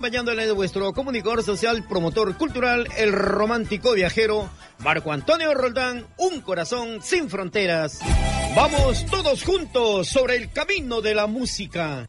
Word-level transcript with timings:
Acompañándole 0.00 0.46
de 0.46 0.52
vuestro 0.52 0.94
comunicador 0.94 1.42
social, 1.42 1.84
promotor 1.86 2.34
cultural, 2.38 2.88
el 2.96 3.12
romántico 3.12 3.92
viajero, 3.92 4.48
Marco 4.78 5.12
Antonio 5.12 5.52
Roldán, 5.52 6.06
un 6.16 6.40
corazón 6.40 7.02
sin 7.02 7.28
fronteras. 7.28 8.00
Vamos 8.56 9.04
todos 9.10 9.44
juntos 9.44 10.08
sobre 10.08 10.36
el 10.36 10.50
camino 10.52 11.02
de 11.02 11.14
la 11.14 11.26
música. 11.26 12.08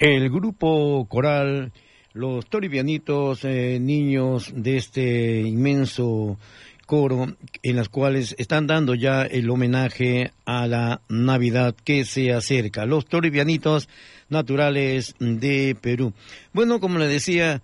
El 0.00 0.30
grupo 0.30 1.04
coral, 1.10 1.72
los 2.14 2.46
toribianitos, 2.46 3.44
eh, 3.44 3.78
niños 3.78 4.50
de 4.56 4.78
este 4.78 5.42
inmenso 5.42 6.38
coro, 6.86 7.36
en 7.62 7.76
las 7.76 7.90
cuales 7.90 8.34
están 8.38 8.66
dando 8.66 8.94
ya 8.94 9.24
el 9.24 9.50
homenaje 9.50 10.32
a 10.46 10.66
la 10.66 11.02
Navidad 11.10 11.74
que 11.84 12.06
se 12.06 12.32
acerca. 12.32 12.86
Los 12.86 13.04
toribianitos 13.04 13.90
naturales 14.30 15.16
de 15.18 15.76
Perú. 15.78 16.14
Bueno, 16.54 16.80
como 16.80 16.98
le 16.98 17.06
decía, 17.06 17.60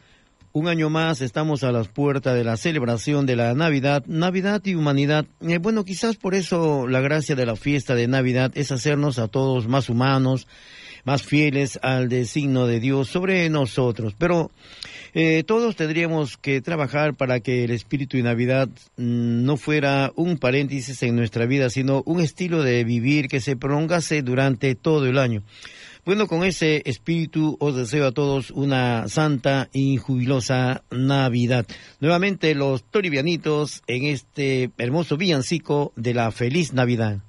un 0.52 0.68
año 0.68 0.90
más 0.90 1.22
estamos 1.22 1.64
a 1.64 1.72
las 1.72 1.88
puertas 1.88 2.34
de 2.34 2.44
la 2.44 2.58
celebración 2.58 3.24
de 3.24 3.36
la 3.36 3.54
Navidad, 3.54 4.04
Navidad 4.06 4.60
y 4.62 4.74
humanidad. 4.74 5.24
Eh, 5.40 5.56
bueno, 5.56 5.86
quizás 5.86 6.16
por 6.16 6.34
eso 6.34 6.86
la 6.86 7.00
gracia 7.00 7.34
de 7.34 7.46
la 7.46 7.56
fiesta 7.56 7.94
de 7.94 8.08
Navidad 8.08 8.52
es 8.54 8.72
hacernos 8.72 9.18
a 9.18 9.28
todos 9.28 9.68
más 9.68 9.88
humanos, 9.88 10.46
más 11.06 11.22
fieles 11.22 11.78
al 11.82 12.10
designio 12.10 12.66
de 12.66 12.80
Dios 12.80 13.08
sobre 13.08 13.48
nosotros. 13.48 14.14
Pero 14.18 14.50
eh, 15.14 15.44
todos 15.46 15.76
tendríamos 15.76 16.36
que 16.36 16.60
trabajar 16.60 17.14
para 17.14 17.40
que 17.40 17.64
el 17.64 17.70
espíritu 17.70 18.18
de 18.18 18.24
Navidad 18.24 18.68
mm, 18.96 19.44
no 19.44 19.56
fuera 19.56 20.12
un 20.16 20.36
paréntesis 20.36 21.02
en 21.04 21.16
nuestra 21.16 21.46
vida, 21.46 21.70
sino 21.70 22.02
un 22.04 22.20
estilo 22.20 22.62
de 22.62 22.84
vivir 22.84 23.28
que 23.28 23.40
se 23.40 23.56
prolongase 23.56 24.20
durante 24.20 24.74
todo 24.74 25.06
el 25.06 25.16
año. 25.16 25.42
Bueno, 26.04 26.26
con 26.26 26.44
ese 26.44 26.82
espíritu 26.84 27.56
os 27.60 27.74
deseo 27.74 28.06
a 28.06 28.12
todos 28.12 28.50
una 28.50 29.08
santa 29.08 29.68
y 29.72 29.96
jubilosa 29.96 30.82
Navidad. 30.90 31.66
Nuevamente 32.00 32.54
los 32.54 32.84
toribianitos 32.84 33.82
en 33.86 34.04
este 34.04 34.70
hermoso 34.76 35.16
villancico 35.16 35.92
de 35.96 36.14
la 36.14 36.30
feliz 36.30 36.72
Navidad. 36.72 37.25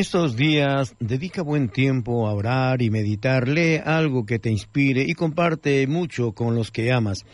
Estos 0.00 0.34
días, 0.34 0.94
dedica 0.98 1.42
buen 1.42 1.68
tiempo 1.68 2.26
a 2.26 2.32
orar 2.32 2.80
y 2.80 2.88
meditar, 2.88 3.46
lee 3.46 3.82
algo 3.84 4.24
que 4.24 4.38
te 4.38 4.50
inspire 4.50 5.04
y 5.06 5.12
comparte 5.12 5.86
mucho 5.86 6.32
con 6.32 6.54
los 6.54 6.70
que 6.70 6.90
amas. 6.90 7.26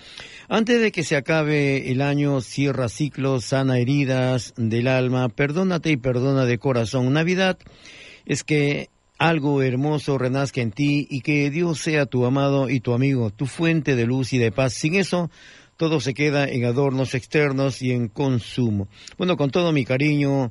Antes 0.49 0.81
de 0.81 0.91
que 0.91 1.05
se 1.05 1.15
acabe 1.15 1.93
el 1.93 2.03
año, 2.03 2.41
cierra 2.41 2.89
ciclos, 2.89 3.45
sana 3.45 3.79
heridas 3.79 4.53
del 4.57 4.89
alma, 4.89 5.29
perdónate 5.29 5.93
y 5.93 5.97
perdona 5.97 6.45
de 6.45 6.59
corazón. 6.59 7.13
Navidad 7.13 7.57
es 8.25 8.43
que 8.43 8.91
algo 9.17 9.63
hermoso 9.63 10.19
renazca 10.19 10.61
en 10.61 10.73
ti 10.73 11.07
y 11.09 11.21
que 11.21 11.49
Dios 11.51 11.79
sea 11.79 12.07
tu 12.07 12.27
amado 12.27 12.69
y 12.69 12.81
tu 12.81 12.95
amigo, 12.95 13.31
tu 13.31 13.47
fuente 13.47 13.95
de 13.95 14.07
luz 14.07 14.33
y 14.33 14.39
de 14.39 14.51
paz. 14.51 14.73
Sin 14.73 14.97
eso, 14.97 15.31
todo 15.77 16.01
se 16.01 16.15
queda 16.15 16.49
en 16.49 16.65
adornos 16.65 17.15
externos 17.15 17.81
y 17.81 17.93
en 17.93 18.09
consumo. 18.09 18.89
Bueno, 19.19 19.37
con 19.37 19.51
todo 19.51 19.71
mi 19.71 19.85
cariño, 19.85 20.51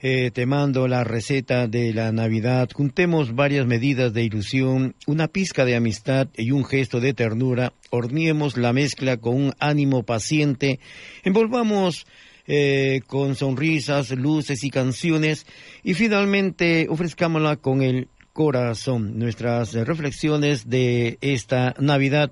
eh, 0.00 0.30
te 0.30 0.46
mando 0.46 0.86
la 0.86 1.02
receta 1.02 1.66
de 1.66 1.92
la 1.92 2.12
Navidad. 2.12 2.68
Juntemos 2.72 3.34
varias 3.34 3.66
medidas 3.66 4.12
de 4.12 4.22
ilusión, 4.22 4.94
una 5.06 5.26
pizca 5.26 5.64
de 5.64 5.74
amistad 5.74 6.28
y 6.36 6.52
un 6.52 6.64
gesto 6.64 7.00
de 7.00 7.14
ternura. 7.14 7.72
Horniemos 7.90 8.56
la 8.56 8.72
mezcla 8.72 9.16
con 9.16 9.34
un 9.34 9.54
ánimo 9.58 10.04
paciente. 10.04 10.78
Envolvamos 11.24 12.06
eh, 12.46 13.00
con 13.08 13.34
sonrisas, 13.34 14.10
luces 14.12 14.62
y 14.62 14.70
canciones. 14.70 15.46
Y 15.82 15.94
finalmente 15.94 16.86
ofrezcámosla 16.88 17.56
con 17.56 17.82
el 17.82 18.08
corazón. 18.32 19.18
Nuestras 19.18 19.74
reflexiones 19.74 20.68
de 20.70 21.18
esta 21.20 21.74
Navidad. 21.80 22.30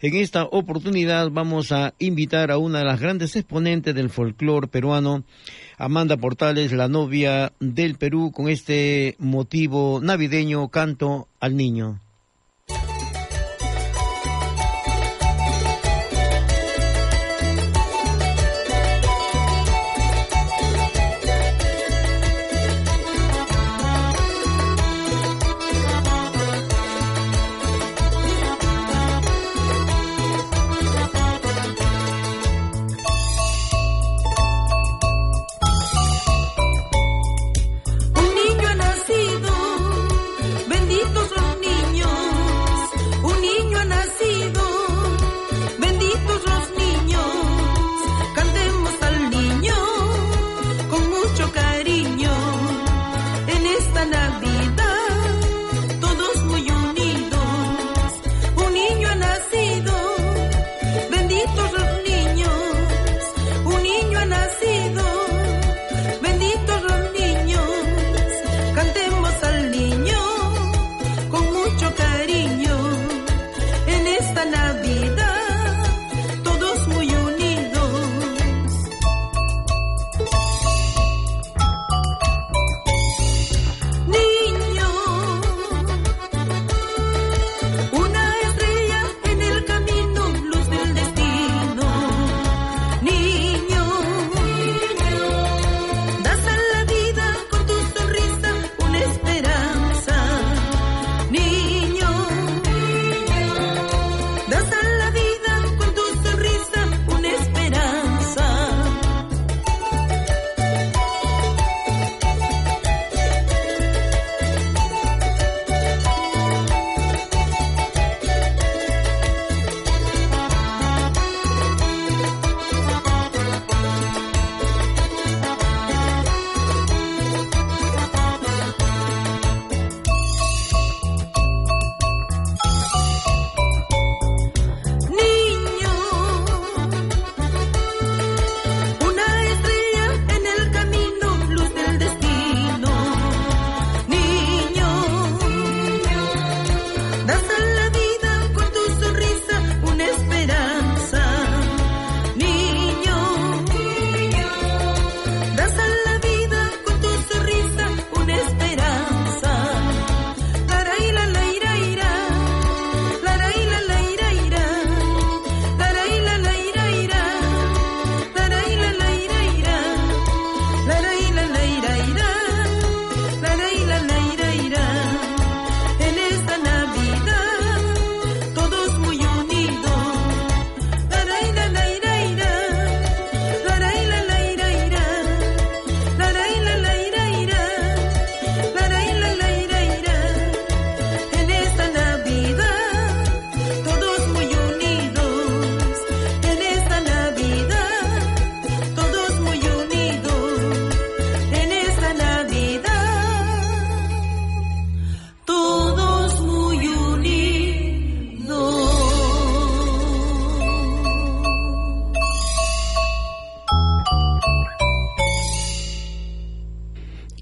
En 0.00 0.14
esta 0.14 0.44
oportunidad 0.44 1.28
vamos 1.32 1.72
a 1.72 1.92
invitar 1.98 2.52
a 2.52 2.58
una 2.58 2.78
de 2.78 2.84
las 2.84 3.00
grandes 3.00 3.34
exponentes 3.34 3.96
del 3.96 4.10
folclore 4.10 4.68
peruano, 4.68 5.24
Amanda 5.76 6.16
Portales, 6.16 6.70
la 6.70 6.86
novia 6.86 7.52
del 7.58 7.96
Perú, 7.96 8.30
con 8.32 8.48
este 8.48 9.16
motivo 9.18 9.98
navideño, 10.00 10.68
Canto 10.68 11.26
al 11.40 11.56
Niño. 11.56 12.00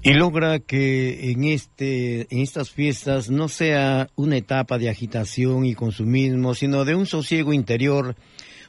Y 0.07 0.13
logra 0.13 0.59
que 0.59 1.31
en 1.31 1.43
este 1.43 2.33
en 2.33 2.39
estas 2.39 2.71
fiestas 2.71 3.29
no 3.29 3.49
sea 3.49 4.09
una 4.15 4.37
etapa 4.37 4.77
de 4.77 4.89
agitación 4.89 5.65
y 5.65 5.75
consumismo, 5.75 6.55
sino 6.55 6.85
de 6.85 6.95
un 6.95 7.05
sosiego 7.05 7.51
interior, 7.51 8.15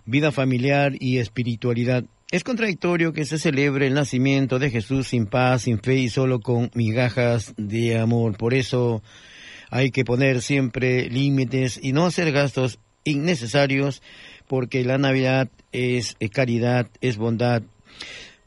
vida 0.04 0.33
familiar 0.33 0.95
y 0.99 1.18
espiritualidad. 1.18 2.02
Es 2.33 2.42
contradictorio 2.42 3.12
que 3.12 3.25
se 3.25 3.38
celebre 3.38 3.87
el 3.87 3.95
nacimiento 3.95 4.59
de 4.59 4.71
Jesús 4.71 5.07
sin 5.07 5.26
paz, 5.26 5.62
sin 5.62 5.78
fe 5.78 5.95
y 5.95 6.09
solo 6.09 6.40
con 6.40 6.73
migajas 6.75 7.54
de 7.57 7.97
amor. 7.97 8.37
Por 8.37 8.52
eso 8.52 9.00
hay 9.71 9.92
que 9.92 10.04
poner 10.04 10.42
siempre 10.42 11.09
límites 11.09 11.78
y 11.80 11.92
no 11.92 12.07
hacer 12.07 12.33
gastos 12.33 12.80
innecesarios 13.04 14.02
porque 14.49 14.83
la 14.83 14.99
Navidad 14.99 15.49
es 15.71 16.16
caridad, 16.33 16.88
es 17.00 17.16
bondad, 17.16 17.62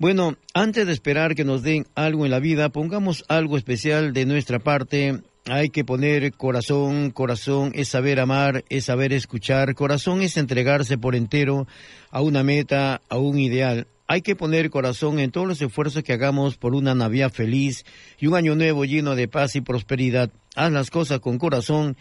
Bueno, 0.02 0.36
antes 0.56 0.88
de 0.88 0.94
esperar 0.94 1.36
que 1.36 1.44
nos 1.44 1.62
den 1.62 1.86
algo 1.94 2.26
en 2.26 2.32
la 2.32 2.40
vida, 2.40 2.70
pongamos 2.70 3.24
algo 3.28 3.56
especial 3.56 4.14
de 4.14 4.26
nuestra 4.26 4.58
parte. 4.58 5.20
Hay 5.46 5.70
que 5.70 5.86
poner 5.86 6.34
corazón, 6.34 7.12
corazón 7.12 7.72
es 7.76 7.90
saber 7.90 8.20
amar, 8.20 8.66
es 8.70 8.86
saber 8.86 9.14
escuchar, 9.14 9.76
corazón 9.76 10.24
es 10.24 10.38
entregarse 10.38 10.98
por 10.98 11.14
entero 11.14 11.68
a 12.10 12.24
una 12.24 12.42
meta, 12.42 13.02
a 13.10 13.18
un 13.20 13.38
ideal. 13.38 13.86
Hay 14.08 14.24
que 14.24 14.36
poner 14.36 14.72
corazón 14.72 15.20
en 15.20 15.30
todos 15.30 15.46
los 15.46 15.62
esfuerzos 15.62 16.02
que 16.02 16.14
hagamos 16.14 16.58
por 16.58 16.74
una 16.74 16.96
Navidad 16.96 17.32
feliz 17.32 17.86
y 18.20 18.26
un 18.26 18.34
año 18.34 18.56
nuevo 18.56 18.86
lleno 18.86 19.14
de 19.14 19.28
paz 19.28 19.56
y 19.56 19.62
prosperidad. 19.62 20.32
Haz 20.56 20.72
las 20.72 20.90
cosas 20.90 21.20
con 21.20 21.38
corazón 21.38 21.96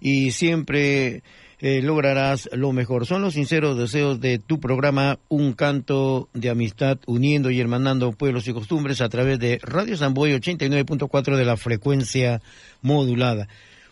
y 0.00 0.30
siempre 0.30 1.22
eh, 1.62 1.80
lograrás 1.80 2.50
lo 2.52 2.72
mejor. 2.72 3.06
Son 3.06 3.22
los 3.22 3.34
sinceros 3.34 3.78
deseos 3.78 4.20
de 4.20 4.40
tu 4.40 4.58
programa 4.58 5.20
Un 5.28 5.52
canto 5.52 6.28
de 6.34 6.50
amistad 6.50 6.98
uniendo 7.06 7.52
y 7.52 7.60
hermanando 7.60 8.10
pueblos 8.10 8.48
y 8.48 8.52
costumbres 8.52 9.00
a 9.00 9.08
través 9.08 9.38
de 9.38 9.60
Radio 9.62 9.96
Samboy 9.96 10.32
89.4 10.32 11.36
de 11.36 11.44
la 11.44 11.56
frecuencia 11.56 12.42
modulada. 12.82 13.46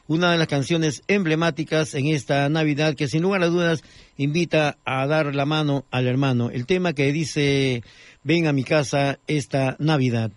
Una 0.08 0.32
de 0.32 0.38
las 0.38 0.48
canciones 0.48 1.04
emblemáticas 1.06 1.94
en 1.94 2.08
esta 2.08 2.48
Navidad 2.48 2.96
que 2.96 3.06
sin 3.06 3.22
lugar 3.22 3.44
a 3.44 3.46
dudas 3.46 3.84
invita 4.16 4.76
a 4.84 5.06
dar 5.06 5.32
la 5.32 5.46
mano 5.46 5.84
al 5.92 6.08
hermano. 6.08 6.50
El 6.50 6.66
tema 6.66 6.92
que 6.92 7.12
dice 7.12 7.84
ven 8.24 8.48
a 8.48 8.52
mi 8.52 8.64
casa 8.64 9.20
esta 9.28 9.76
Navidad. 9.78 10.32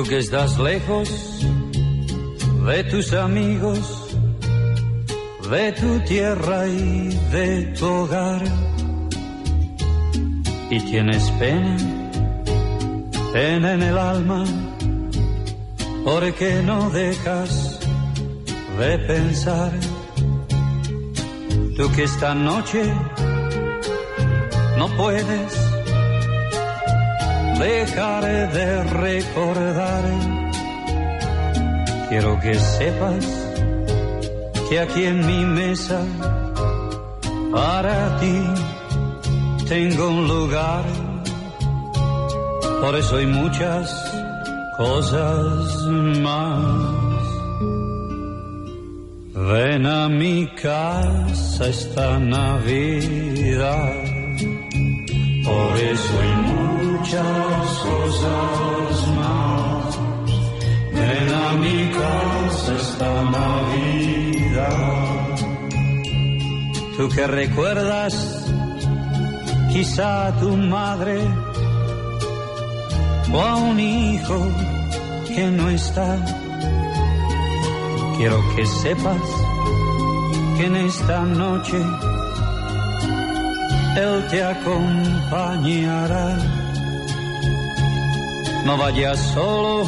Tú 0.00 0.08
que 0.08 0.18
estás 0.18 0.58
lejos 0.58 1.10
de 2.66 2.84
tus 2.84 3.12
amigos, 3.12 4.16
de 5.50 5.72
tu 5.72 6.00
tierra 6.08 6.66
y 6.66 7.08
de 7.30 7.74
tu 7.78 7.86
hogar, 7.86 8.42
y 10.70 10.80
tienes 10.90 11.30
pena, 11.32 11.76
pena 13.34 13.74
en 13.74 13.82
el 13.82 13.98
alma, 13.98 14.44
porque 16.02 16.62
no 16.64 16.88
dejas 16.88 17.80
de 18.78 18.98
pensar. 19.00 19.72
Tú 21.76 21.92
que 21.94 22.04
esta 22.04 22.34
noche 22.34 22.90
no 24.78 24.88
puedes 24.96 25.79
dejaré 27.60 28.46
de 28.58 28.84
recordar. 28.84 30.04
Quiero 32.08 32.40
que 32.40 32.54
sepas 32.54 33.24
que 34.68 34.80
aquí 34.80 35.04
en 35.04 35.26
mi 35.26 35.44
mesa 35.44 36.00
para 37.52 38.16
ti 38.20 38.38
tengo 39.68 40.08
un 40.08 40.26
lugar. 40.26 40.84
Por 42.80 42.96
eso 42.96 43.16
hay 43.16 43.26
muchas 43.26 43.84
cosas 44.76 45.86
más. 46.26 46.90
Ven 49.34 49.86
a 49.86 50.08
mi 50.08 50.46
casa 50.62 51.68
esta 51.68 52.18
Navidad. 52.18 53.92
Por 55.44 55.72
eso 55.92 56.12
hay 56.22 56.59
muchas 57.10 57.78
cosas 57.78 59.08
más. 59.16 59.98
Ven 60.92 61.34
a 61.34 61.52
mi 61.54 61.90
casa 61.90 62.76
esta 62.76 63.24
Navidad. 63.24 64.68
Tú 66.96 67.08
que 67.08 67.26
recuerdas 67.26 68.44
quizá 69.72 70.28
a 70.28 70.32
tu 70.38 70.56
madre 70.56 71.20
o 73.32 73.40
a 73.40 73.56
un 73.56 73.80
hijo 73.80 74.46
que 75.26 75.50
no 75.50 75.68
está. 75.70 76.16
Quiero 78.18 78.38
que 78.54 78.64
sepas 78.66 79.20
que 80.56 80.66
en 80.66 80.76
esta 80.76 81.24
noche 81.24 81.82
él 83.96 84.26
te 84.30 84.44
acompañará. 84.44 86.59
No 88.64 88.76
vayas 88.76 89.18
solo 89.34 89.84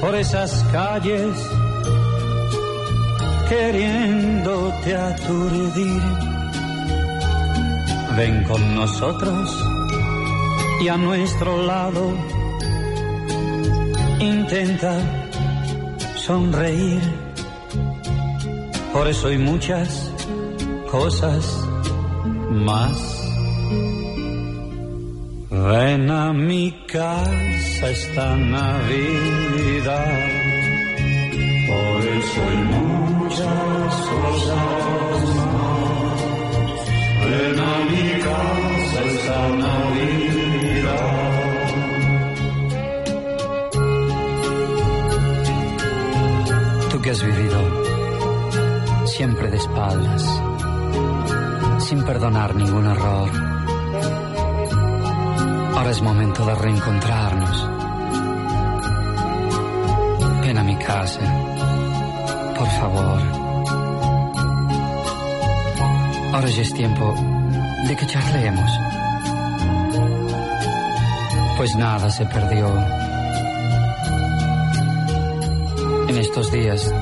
por 0.00 0.14
esas 0.14 0.64
calles 0.72 1.36
queriéndote 3.48 4.96
aturdir. 4.96 6.02
Ven 8.16 8.44
con 8.44 8.74
nosotros 8.74 9.56
y 10.82 10.88
a 10.88 10.96
nuestro 10.96 11.62
lado 11.62 12.12
intenta 14.20 14.98
sonreír. 16.16 17.02
Por 18.92 19.08
eso 19.08 19.28
hay 19.28 19.38
muchas 19.38 20.10
cosas 20.90 21.66
más. 22.50 23.21
Ven 25.64 26.10
a 26.10 26.32
mi 26.32 26.72
casa 26.86 27.90
esta 27.90 28.36
Navidad, 28.36 30.18
por 31.68 32.00
eso 32.18 32.40
hay 32.48 32.56
muchas 32.76 33.94
cosas 34.10 35.24
más. 35.54 36.20
Ven 37.26 37.58
a 37.60 37.74
mi 37.90 38.06
casa 38.26 38.98
esta 39.14 39.40
Navidad. 39.48 39.82
Que 47.02 47.10
has 47.10 47.22
vivido 47.24 47.60
siempre 49.06 49.50
de 49.50 49.56
espaldas 49.56 50.22
sin 51.80 52.04
perdonar 52.04 52.54
ningún 52.54 52.86
error. 52.86 53.28
Ahora 55.74 55.90
es 55.90 56.02
momento 56.02 56.44
de 56.44 56.54
reencontrarnos. 56.54 57.68
Ven 60.42 60.58
a 60.58 60.62
mi 60.62 60.76
casa, 60.76 61.20
por 62.58 62.68
favor. 62.68 63.20
Ahora 66.34 66.48
ya 66.48 66.62
es 66.62 66.74
tiempo 66.74 67.14
de 67.88 67.96
que 67.96 68.06
charlemos. 68.06 68.70
Pues 71.56 71.74
nada 71.76 72.10
se 72.10 72.26
perdió. 72.26 72.66
En 76.08 76.18
estos 76.18 76.52
días 76.52 76.92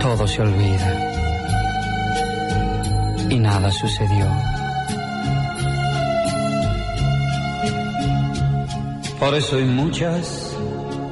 todo 0.00 0.26
se 0.26 0.42
olvida 0.42 1.12
y 3.30 3.38
nada 3.38 3.70
sucedió. 3.70 4.51
Por 9.22 9.36
eso 9.36 9.56
hay 9.56 9.64
muchas 9.66 10.52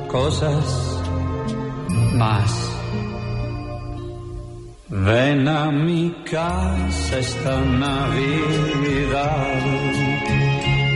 cosas 0.09 0.65
más. 2.15 2.51
Ven 4.89 5.47
a 5.47 5.71
mi 5.71 6.11
casa 6.29 7.19
esta 7.21 7.61
Navidad. 7.61 8.01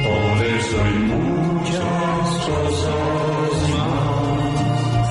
Por 0.09 0.46
eso 0.57 0.77
hay 0.85 0.98
muchas 1.14 2.27
cosas 2.50 3.53
más. 3.77 5.07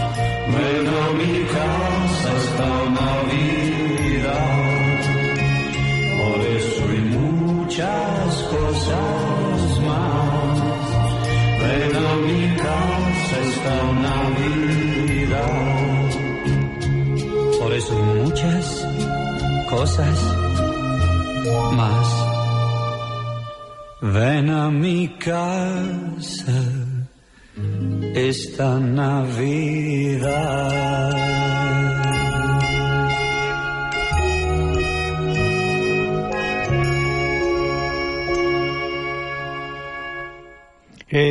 Ven 0.56 0.88
a 0.88 1.06
mi 1.20 1.36
casa 1.56 2.28
esta 2.44 2.72
Navidad. 3.00 4.52
Por 6.20 6.39
eso 6.58 6.82
hay 6.92 7.02
muchas 7.18 8.44
cosas 8.52 9.12
Por 17.60 17.73
eso 17.73 17.95
muchas 17.95 18.88
cosas 19.69 20.17
más. 21.73 22.08
Ven 24.02 24.49
a 24.49 24.69
mi 24.69 25.08
casa 25.17 26.62
esta 28.13 28.80
Navidad. 28.80 29.03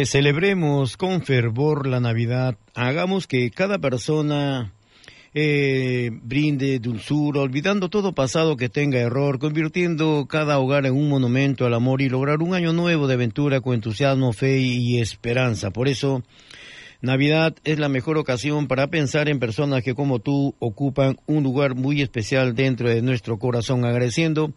Celebremos 0.04 0.96
con 0.96 1.22
fervor 1.22 1.86
la 1.86 2.00
Navidad. 2.00 2.56
Hagamos 2.74 3.26
que 3.26 3.50
cada 3.50 3.78
persona 3.78 4.72
eh, 5.34 6.10
brinde 6.22 6.78
dulzura, 6.78 7.40
olvidando 7.40 7.88
todo 7.88 8.12
pasado 8.12 8.56
que 8.56 8.68
tenga 8.68 8.98
error, 8.98 9.38
convirtiendo 9.38 10.26
cada 10.28 10.58
hogar 10.58 10.86
en 10.86 10.94
un 10.94 11.08
monumento 11.08 11.66
al 11.66 11.74
amor 11.74 12.02
y 12.02 12.08
lograr 12.08 12.42
un 12.42 12.54
año 12.54 12.72
nuevo 12.72 13.06
de 13.06 13.14
aventura 13.14 13.60
con 13.60 13.74
entusiasmo, 13.74 14.32
fe 14.32 14.58
y 14.58 15.00
esperanza. 15.00 15.70
Por 15.70 15.88
eso, 15.88 16.22
Navidad 17.00 17.54
es 17.64 17.78
la 17.78 17.88
mejor 17.88 18.18
ocasión 18.18 18.68
para 18.68 18.88
pensar 18.88 19.28
en 19.28 19.38
personas 19.38 19.82
que 19.82 19.94
como 19.94 20.18
tú 20.18 20.54
ocupan 20.58 21.18
un 21.26 21.42
lugar 21.42 21.74
muy 21.74 22.02
especial 22.02 22.54
dentro 22.54 22.88
de 22.88 23.02
nuestro 23.02 23.38
corazón, 23.38 23.84
agradeciendo 23.84 24.52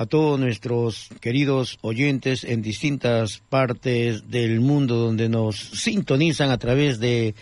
a 0.00 0.06
todos 0.06 0.40
nuestros 0.40 1.10
queridos 1.20 1.78
oyentes 1.82 2.44
en 2.44 2.62
distintas 2.62 3.42
partes 3.50 4.30
del 4.30 4.60
mundo 4.60 4.96
donde 4.96 5.28
nos 5.28 5.56
sintonizan 5.58 6.50
a 6.50 6.56
través 6.56 7.00
de 7.00 7.34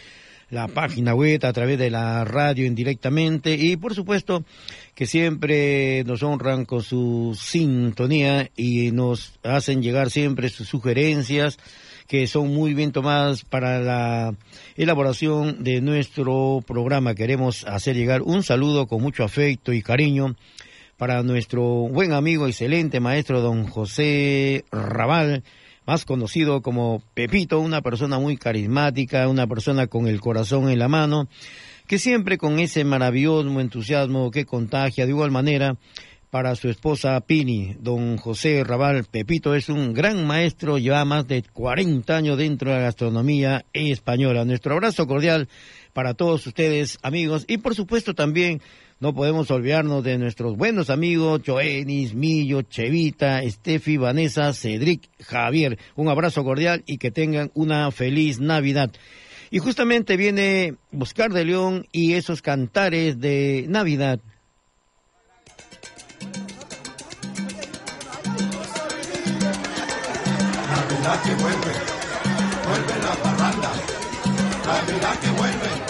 la 0.50 0.66
página 0.66 1.14
web, 1.14 1.38
a 1.44 1.52
través 1.52 1.78
de 1.78 1.88
la 1.88 2.24
radio 2.24 2.66
indirectamente 2.66 3.54
y 3.54 3.76
por 3.76 3.94
supuesto 3.94 4.44
que 4.96 5.06
siempre 5.06 6.02
nos 6.02 6.24
honran 6.24 6.64
con 6.64 6.82
su 6.82 7.38
sintonía 7.40 8.50
y 8.56 8.90
nos 8.90 9.38
hacen 9.44 9.80
llegar 9.80 10.10
siempre 10.10 10.48
sus 10.48 10.66
sugerencias 10.66 11.58
que 12.08 12.26
son 12.26 12.52
muy 12.52 12.74
bien 12.74 12.90
tomadas 12.90 13.44
para 13.44 13.78
la 13.78 14.34
elaboración 14.76 15.62
de 15.62 15.80
nuestro 15.80 16.64
programa. 16.66 17.14
Queremos 17.14 17.64
hacer 17.68 17.94
llegar 17.94 18.22
un 18.22 18.42
saludo 18.42 18.88
con 18.88 19.00
mucho 19.00 19.22
afecto 19.22 19.72
y 19.72 19.80
cariño 19.80 20.34
para 20.98 21.22
nuestro 21.22 21.62
buen 21.62 22.12
amigo, 22.12 22.48
excelente 22.48 22.98
maestro 22.98 23.40
don 23.40 23.68
José 23.68 24.64
Raval, 24.72 25.44
más 25.86 26.04
conocido 26.04 26.60
como 26.60 27.02
Pepito, 27.14 27.60
una 27.60 27.82
persona 27.82 28.18
muy 28.18 28.36
carismática, 28.36 29.28
una 29.28 29.46
persona 29.46 29.86
con 29.86 30.08
el 30.08 30.20
corazón 30.20 30.68
en 30.68 30.80
la 30.80 30.88
mano, 30.88 31.28
que 31.86 32.00
siempre 32.00 32.36
con 32.36 32.58
ese 32.58 32.84
maravilloso 32.84 33.60
entusiasmo 33.60 34.32
que 34.32 34.44
contagia 34.44 35.06
de 35.06 35.12
igual 35.12 35.30
manera 35.30 35.76
para 36.30 36.56
su 36.56 36.68
esposa 36.68 37.18
Pini, 37.20 37.76
don 37.78 38.16
José 38.16 38.64
Raval 38.64 39.04
Pepito 39.04 39.54
es 39.54 39.68
un 39.68 39.94
gran 39.94 40.26
maestro, 40.26 40.78
lleva 40.78 41.04
más 41.04 41.28
de 41.28 41.44
40 41.44 42.16
años 42.16 42.36
dentro 42.36 42.70
de 42.70 42.76
la 42.76 42.82
gastronomía 42.82 43.64
española. 43.72 44.44
Nuestro 44.44 44.74
abrazo 44.74 45.06
cordial 45.06 45.48
para 45.92 46.14
todos 46.14 46.44
ustedes, 46.46 46.98
amigos, 47.02 47.44
y 47.46 47.58
por 47.58 47.76
supuesto 47.76 48.14
también 48.14 48.60
no 49.00 49.14
podemos 49.14 49.48
olvidarnos 49.52 50.02
de 50.02 50.18
nuestros 50.18 50.56
buenos 50.56 50.90
amigos 50.90 51.42
Joenis, 51.46 52.14
Millo, 52.14 52.62
Chevita, 52.62 53.42
Estefi, 53.42 53.96
Vanessa, 53.96 54.52
Cedric, 54.52 55.08
Javier. 55.22 55.78
Un 55.94 56.08
abrazo 56.08 56.42
cordial 56.42 56.82
y 56.84 56.98
que 56.98 57.12
tengan 57.12 57.52
una 57.54 57.90
feliz 57.92 58.40
Navidad. 58.40 58.90
Y 59.50 59.60
justamente 59.60 60.16
viene 60.16 60.74
Buscar 60.90 61.32
de 61.32 61.44
León 61.44 61.86
y 61.92 62.14
esos 62.14 62.42
cantares 62.42 63.20
de 63.20 63.66
Navidad. 63.68 64.18
Navidad 70.68 71.22
que 71.22 71.34
vuelve, 71.34 71.72
vuelve 72.66 73.02
la 73.02 73.14
parranda. 73.22 73.72
Navidad 74.66 75.20
que 75.20 75.30
vuelve 75.30 75.87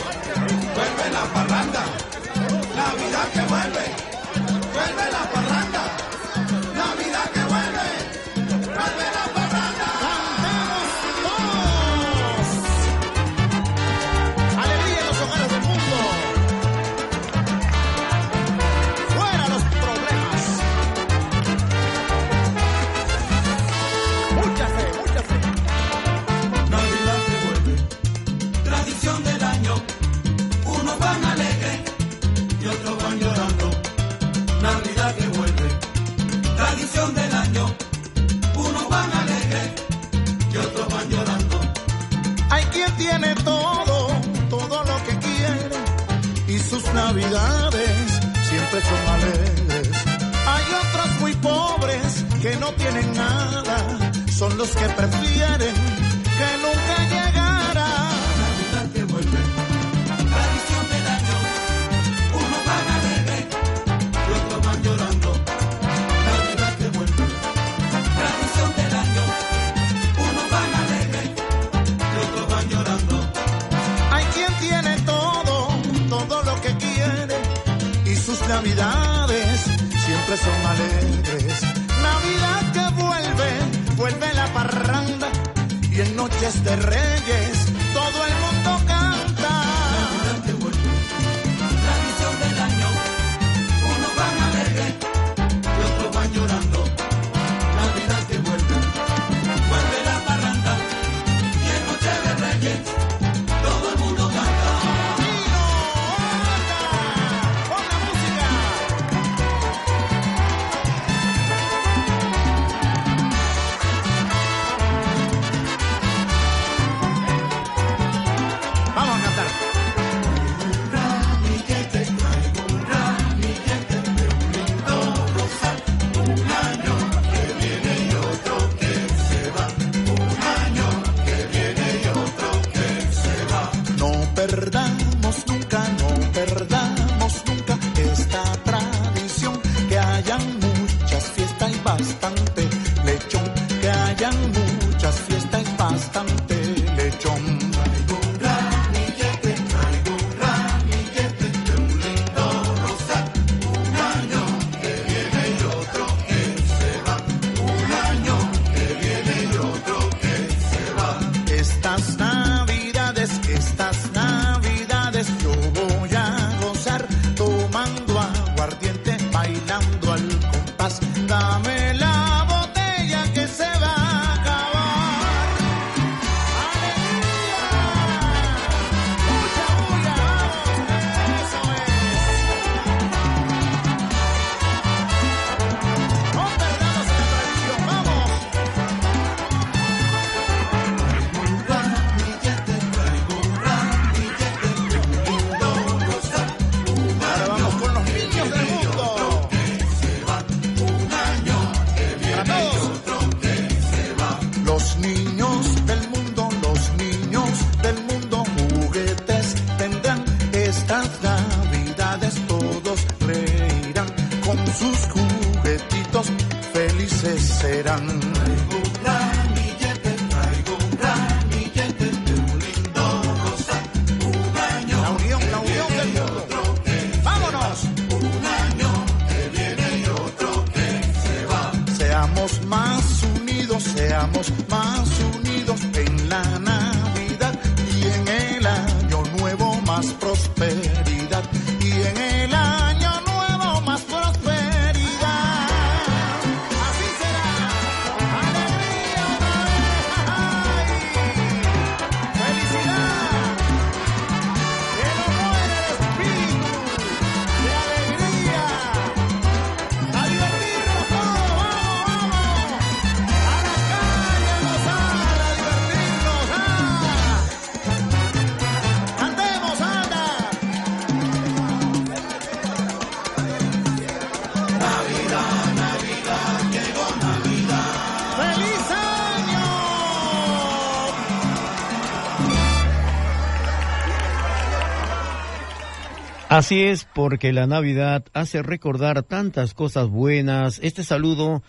Así 286.59 286.83
es, 286.83 287.07
porque 287.15 287.53
la 287.53 287.69
Navidad 287.69 288.25
hace 288.33 288.63
recordar 288.63 289.23
tantas 289.23 289.75
cosas 289.75 290.09
buenas. 290.09 290.81
Este 290.83 291.05
saludo 291.05 291.63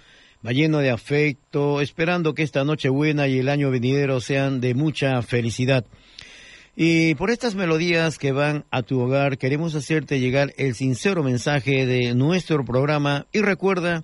va 0.43 0.52
lleno 0.52 0.80
de 0.80 0.89
afecto, 0.89 1.80
esperando 1.80 2.34
que 2.34 2.41
esta 2.41 2.63
noche 2.63 2.89
buena 2.89 3.28
y 3.28 3.38
el 3.38 3.49
año 3.49 3.69
venidero 3.69 4.19
sean 4.19 4.62
de 4.62 4.73
mucha 4.73 5.21
felicidad. 5.21 5.86
Y 6.75 7.13
por 7.13 7.30
estas 7.30 7.54
melodías 7.54 8.17
que 8.17 8.32
van 8.32 8.65
a 8.71 8.82
tu 8.82 8.99
hogar, 8.99 9.38
queremos 9.38 9.75
hacerte 9.75 10.19
llegar 10.19 10.56
el 10.58 10.73
sincero 10.73 11.21
mensaje 11.21 11.86
de 11.86 12.15
nuestro 12.15 12.65
programa. 12.65 13.28
Y 13.32 13.41
recuerda 13.41 14.04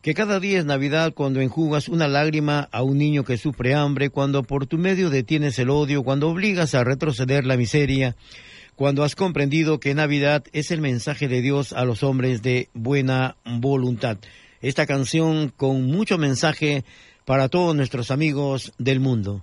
que 0.00 0.14
cada 0.14 0.40
día 0.40 0.58
es 0.58 0.64
Navidad 0.64 1.12
cuando 1.12 1.42
enjugas 1.42 1.90
una 1.90 2.08
lágrima 2.08 2.66
a 2.72 2.82
un 2.82 2.96
niño 2.96 3.24
que 3.24 3.36
sufre 3.36 3.74
hambre, 3.74 4.08
cuando 4.08 4.42
por 4.42 4.66
tu 4.66 4.78
medio 4.78 5.10
detienes 5.10 5.58
el 5.58 5.68
odio, 5.68 6.02
cuando 6.02 6.30
obligas 6.30 6.74
a 6.74 6.82
retroceder 6.82 7.44
la 7.44 7.58
miseria, 7.58 8.16
cuando 8.76 9.04
has 9.04 9.14
comprendido 9.14 9.80
que 9.80 9.94
Navidad 9.94 10.44
es 10.52 10.70
el 10.70 10.80
mensaje 10.80 11.28
de 11.28 11.40
Dios 11.40 11.72
a 11.72 11.84
los 11.84 12.02
hombres 12.02 12.42
de 12.42 12.68
buena 12.74 13.36
voluntad. 13.44 14.18
Esta 14.60 14.86
canción 14.86 15.52
con 15.56 15.84
mucho 15.84 16.18
mensaje 16.18 16.84
para 17.24 17.48
todos 17.48 17.76
nuestros 17.76 18.10
amigos 18.10 18.72
del 18.78 19.00
mundo. 19.00 19.42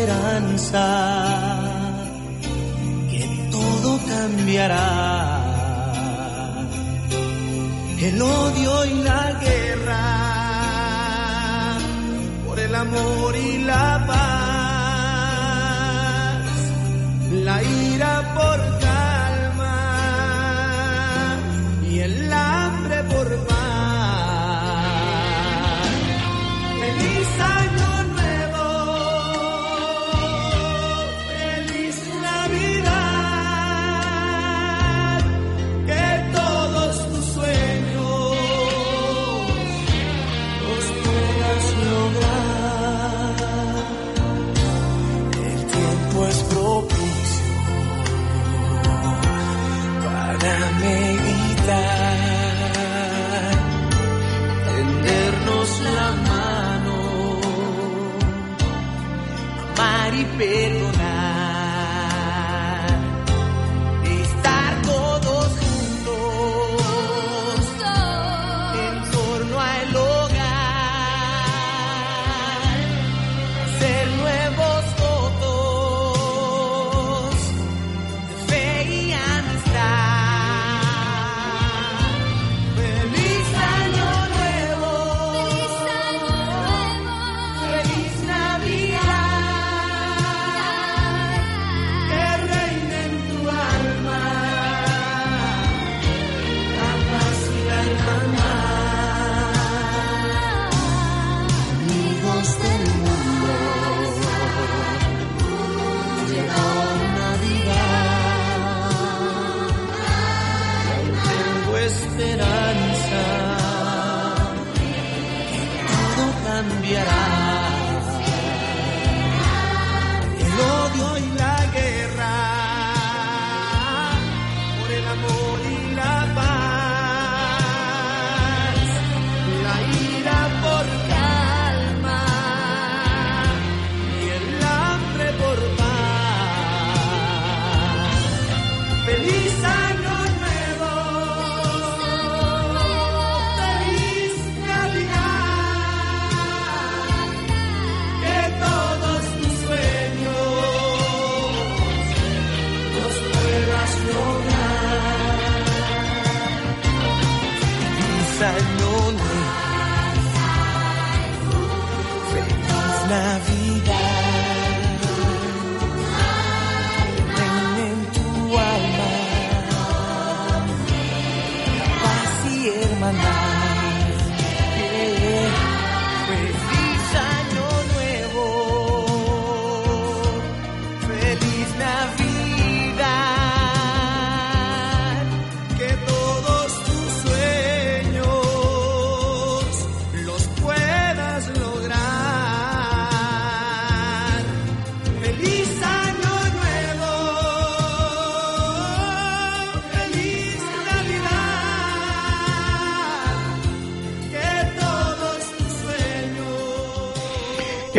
Esperanza 0.00 0.86
que 3.10 3.24
todo 3.50 3.98
cambiará. 4.08 5.44
El 8.00 8.22
odio 8.22 8.84
y 8.86 8.94
la 9.02 9.32
guerra 9.44 10.04
por 12.46 12.58
el 12.58 12.74
amor 12.74 13.36
y 13.36 13.58
la 13.58 14.04
paz 14.06 14.20
la 17.30 17.62
ira 17.62 18.29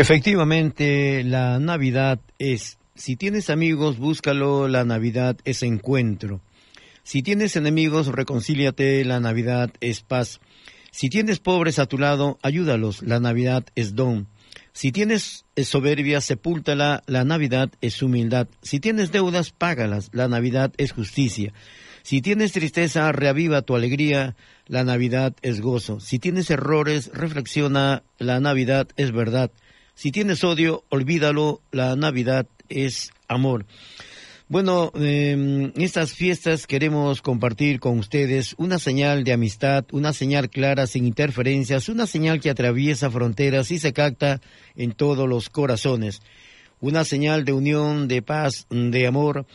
Efectivamente, 0.02 1.24
la 1.24 1.60
Navidad 1.60 2.20
es, 2.40 2.80
si 2.96 3.16
tienes 3.18 3.52
amigos, 3.52 4.00
búscalo, 4.00 4.68
la 4.68 4.84
Navidad 4.84 5.38
es 5.46 5.62
encuentro. 5.62 6.42
Si 7.04 7.22
tienes 7.22 7.56
enemigos, 7.56 8.08
reconcíliate, 8.08 9.06
la 9.06 9.20
Navidad 9.20 9.70
es 9.80 10.02
paz. 10.02 10.40
Si 10.90 11.10
tienes 11.10 11.38
pobres 11.38 11.78
a 11.78 11.86
tu 11.86 12.00
lado, 12.00 12.40
ayúdalos, 12.42 13.04
la 13.04 13.20
Navidad 13.20 13.64
es 13.76 13.94
don. 13.94 14.26
Si 14.74 14.92
tienes 14.92 15.46
soberbia, 15.56 16.20
sepúltala, 16.20 17.04
la 17.06 17.24
Navidad 17.24 17.70
es 17.82 18.02
humildad. 18.02 18.48
Si 18.64 18.80
tienes 18.80 19.12
deudas, 19.12 19.52
págalas, 19.52 20.10
la 20.14 20.28
Navidad 20.28 20.74
es 20.78 20.94
justicia. 20.94 21.54
Si 22.02 22.24
tienes 22.24 22.54
tristeza, 22.54 23.12
reaviva 23.12 23.62
tu 23.62 23.76
alegría, 23.76 24.36
la 24.66 24.84
Navidad 24.84 25.36
es 25.44 25.62
gozo. 25.62 26.00
Si 26.00 26.18
tienes 26.18 26.50
errores, 26.50 27.12
reflexiona, 27.14 28.02
la 28.18 28.40
Navidad 28.40 28.88
es 28.98 29.12
verdad. 29.12 29.52
Si 30.02 30.12
tienes 30.12 30.44
odio, 30.44 30.84
olvídalo, 30.90 31.62
la 31.72 31.96
Navidad 31.96 32.48
es 32.70 33.12
amor. 33.28 33.68
Bueno, 34.48 34.92
en 34.96 35.74
estas 35.76 36.14
fiestas 36.14 36.66
queremos 36.66 37.22
compartir 37.22 37.80
con 37.80 38.00
ustedes 38.00 38.56
una 38.58 38.80
señal 38.80 39.24
de 39.24 39.34
amistad, 39.34 39.86
una 39.92 40.12
señal 40.12 40.50
clara, 40.50 40.88
sin 40.88 41.06
interferencias, 41.06 41.88
una 41.88 42.08
señal 42.08 42.42
que 42.42 42.50
atraviesa 42.50 43.12
fronteras 43.12 43.70
y 43.70 43.78
se 43.78 43.94
capta 43.94 44.42
en 44.76 44.94
todos 44.94 45.30
los 45.30 45.50
corazones, 45.50 46.24
una 46.80 47.06
señal 47.06 47.46
de 47.46 47.54
unión, 47.54 48.08
de 48.08 48.24
paz, 48.24 48.66
de 48.72 49.06
amor, 49.06 49.46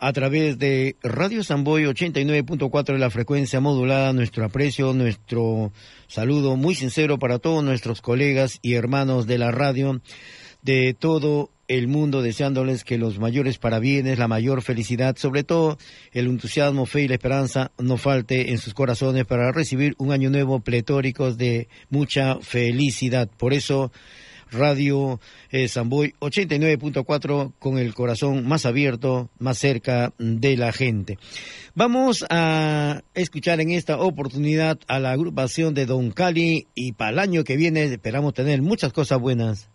a 0.00 0.12
través 0.14 0.58
de 0.58 0.96
Radio 1.02 1.44
Samboy 1.44 1.84
89.4 1.84 2.94
de 2.94 2.98
la 2.98 3.10
frecuencia 3.10 3.60
modulada. 3.60 4.14
Nuestro 4.14 4.46
aprecio, 4.46 4.94
nuestro 4.94 5.72
saludo 6.08 6.56
muy 6.56 6.74
sincero 6.74 7.18
para 7.18 7.38
todos 7.38 7.62
nuestros 7.62 8.00
colegas 8.00 8.58
y 8.62 8.74
hermanos 8.74 9.26
de 9.26 9.36
la 9.36 9.50
radio 9.50 10.00
de 10.62 10.94
todo 10.98 11.50
el 11.68 11.86
mundo, 11.86 12.22
deseándoles 12.22 12.82
que 12.82 12.98
los 12.98 13.18
mayores 13.18 13.58
parabienes, 13.58 14.18
la 14.18 14.26
mayor 14.26 14.62
felicidad, 14.62 15.16
sobre 15.16 15.44
todo 15.44 15.78
el 16.12 16.26
entusiasmo, 16.26 16.86
fe 16.86 17.02
y 17.02 17.08
la 17.08 17.14
esperanza 17.14 17.70
no 17.78 17.98
falte 17.98 18.50
en 18.50 18.58
sus 18.58 18.72
corazones 18.72 19.26
para 19.26 19.52
recibir 19.52 19.94
un 19.98 20.12
año 20.12 20.30
nuevo 20.30 20.60
pletórico 20.60 21.32
de 21.32 21.68
mucha 21.90 22.40
felicidad. 22.40 23.28
Por 23.36 23.52
eso, 23.52 23.92
Radio 24.50 25.20
eh, 25.50 25.68
Samboy 25.68 26.14
89.4 26.20 27.52
con 27.58 27.78
el 27.78 27.94
corazón 27.94 28.46
más 28.46 28.66
abierto, 28.66 29.30
más 29.38 29.58
cerca 29.58 30.12
de 30.18 30.56
la 30.56 30.72
gente. 30.72 31.18
Vamos 31.74 32.24
a 32.30 33.02
escuchar 33.14 33.60
en 33.60 33.70
esta 33.70 33.98
oportunidad 33.98 34.78
a 34.88 34.98
la 34.98 35.12
agrupación 35.12 35.74
de 35.74 35.86
Don 35.86 36.10
Cali 36.10 36.68
y 36.74 36.92
para 36.92 37.10
el 37.10 37.18
año 37.18 37.44
que 37.44 37.56
viene 37.56 37.84
esperamos 37.84 38.34
tener 38.34 38.62
muchas 38.62 38.92
cosas 38.92 39.18
buenas. 39.20 39.68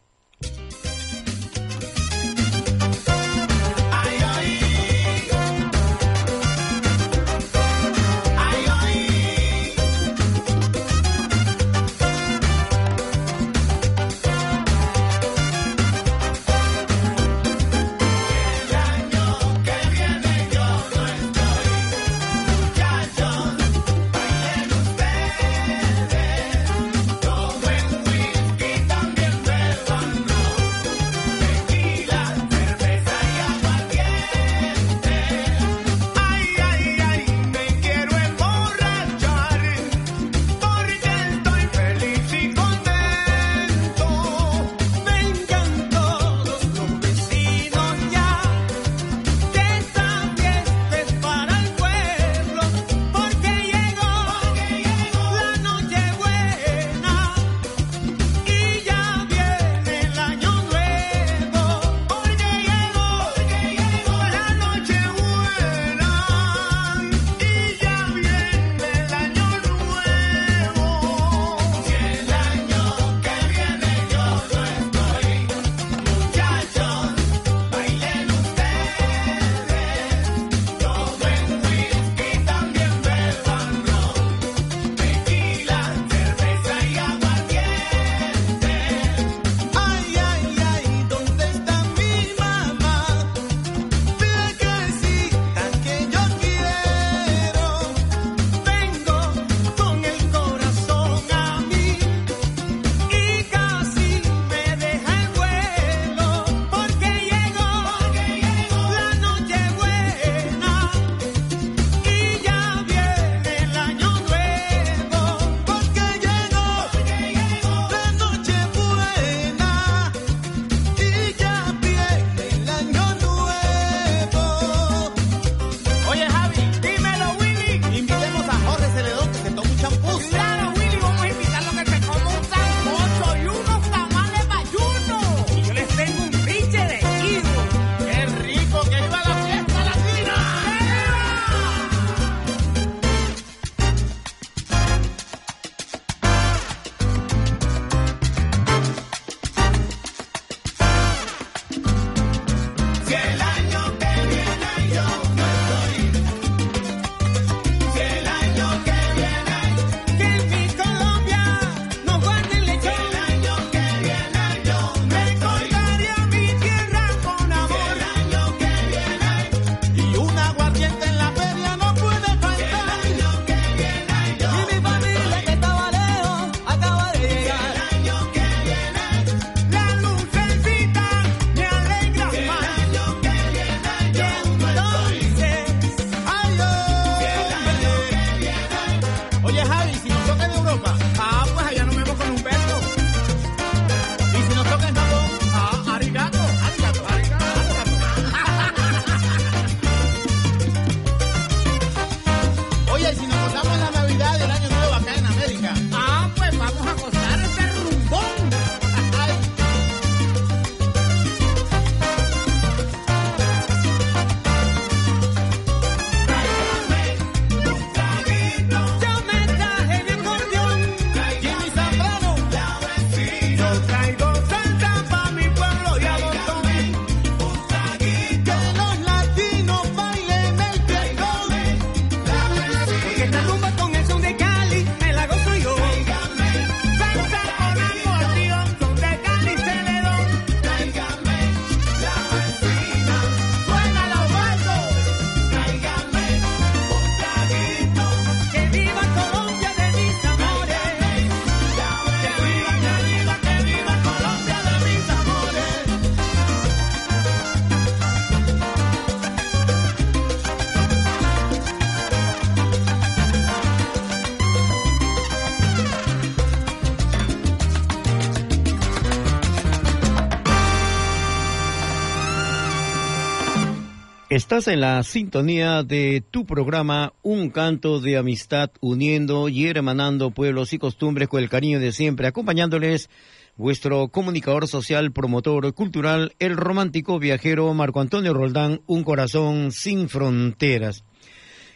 Estás 274.36 274.67
en 274.67 274.81
la 274.81 275.01
sintonía 275.03 275.81
de 275.83 276.21
tu 276.29 276.45
programa 276.45 277.13
Un 277.21 277.49
canto 277.51 278.01
de 278.01 278.17
amistad 278.17 278.69
uniendo 278.81 279.47
y 279.47 279.65
hermanando 279.65 280.31
pueblos 280.31 280.73
y 280.73 280.77
costumbres 280.77 281.29
con 281.29 281.41
el 281.41 281.47
cariño 281.47 281.79
de 281.79 281.93
siempre, 281.93 282.27
acompañándoles 282.27 283.09
vuestro 283.55 284.09
comunicador 284.09 284.67
social, 284.67 285.13
promotor 285.13 285.73
cultural, 285.73 286.33
el 286.39 286.57
romántico 286.57 287.17
viajero 287.17 287.73
Marco 287.73 288.01
Antonio 288.01 288.33
Roldán, 288.33 288.81
un 288.88 289.05
corazón 289.05 289.71
sin 289.71 290.09
fronteras. 290.09 291.05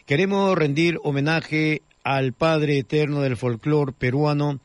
Queremos 0.04 0.54
rendir 0.54 0.98
homenaje 1.02 1.80
al 2.04 2.34
Padre 2.34 2.76
Eterno 2.76 3.22
del 3.22 3.38
folclor 3.38 3.94
peruano, 3.94 4.60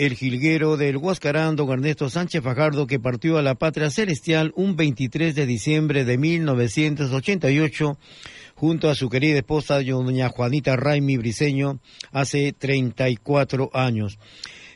el 0.00 0.14
jilguero 0.14 0.78
del 0.78 0.96
Huascarán, 0.96 1.56
don 1.56 1.70
Ernesto 1.70 2.08
Sánchez 2.08 2.42
Fajardo, 2.42 2.86
que 2.86 2.98
partió 2.98 3.36
a 3.36 3.42
la 3.42 3.54
patria 3.54 3.90
celestial 3.90 4.50
un 4.56 4.74
23 4.74 5.34
de 5.34 5.44
diciembre 5.44 6.06
de 6.06 6.16
1988, 6.16 7.98
junto 8.54 8.88
a 8.88 8.94
su 8.94 9.10
querida 9.10 9.36
esposa, 9.36 9.82
doña 9.82 10.30
Juanita 10.30 10.74
Raimi 10.74 11.18
Briseño, 11.18 11.80
hace 12.12 12.54
34 12.54 13.68
años. 13.74 14.18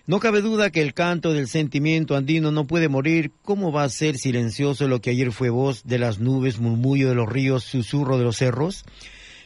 No 0.07 0.21
cabe 0.21 0.43
duda 0.43 0.69
que 0.69 0.83
el 0.83 0.93
canto 0.93 1.33
del 1.33 1.49
sentimiento 1.49 2.17
andino 2.17 2.53
no 2.53 2.67
puede 2.67 2.91
morir. 2.91 3.33
¿Cómo 3.41 3.73
va 3.73 3.85
a 3.85 3.89
ser 3.89 4.19
silencioso 4.19 4.89
lo 4.89 5.01
que 5.01 5.09
ayer 5.09 5.33
fue 5.33 5.49
voz 5.49 5.85
de 5.85 5.99
las 5.99 6.19
nubes, 6.19 6.59
murmullo 6.59 7.09
de 7.09 7.15
los 7.15 7.31
ríos, 7.31 7.65
susurro 7.65 8.19
de 8.19 8.25
los 8.25 8.37
cerros? 8.37 8.85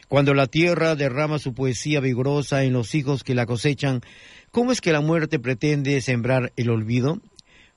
Cuando 0.09 0.33
la 0.33 0.47
tierra 0.47 0.95
derrama 0.95 1.37
su 1.39 1.53
poesía 1.53 2.01
vigorosa 2.01 2.63
en 2.63 2.73
los 2.73 2.95
hijos 2.95 3.23
que 3.23 3.35
la 3.35 3.45
cosechan, 3.45 4.01
¿Cómo 4.51 4.71
es 4.71 4.81
que 4.81 4.91
la 4.91 5.01
muerte 5.01 5.37
pretende 5.37 6.01
sembrar 6.01 6.51
el 6.55 6.71
olvido? 6.71 7.19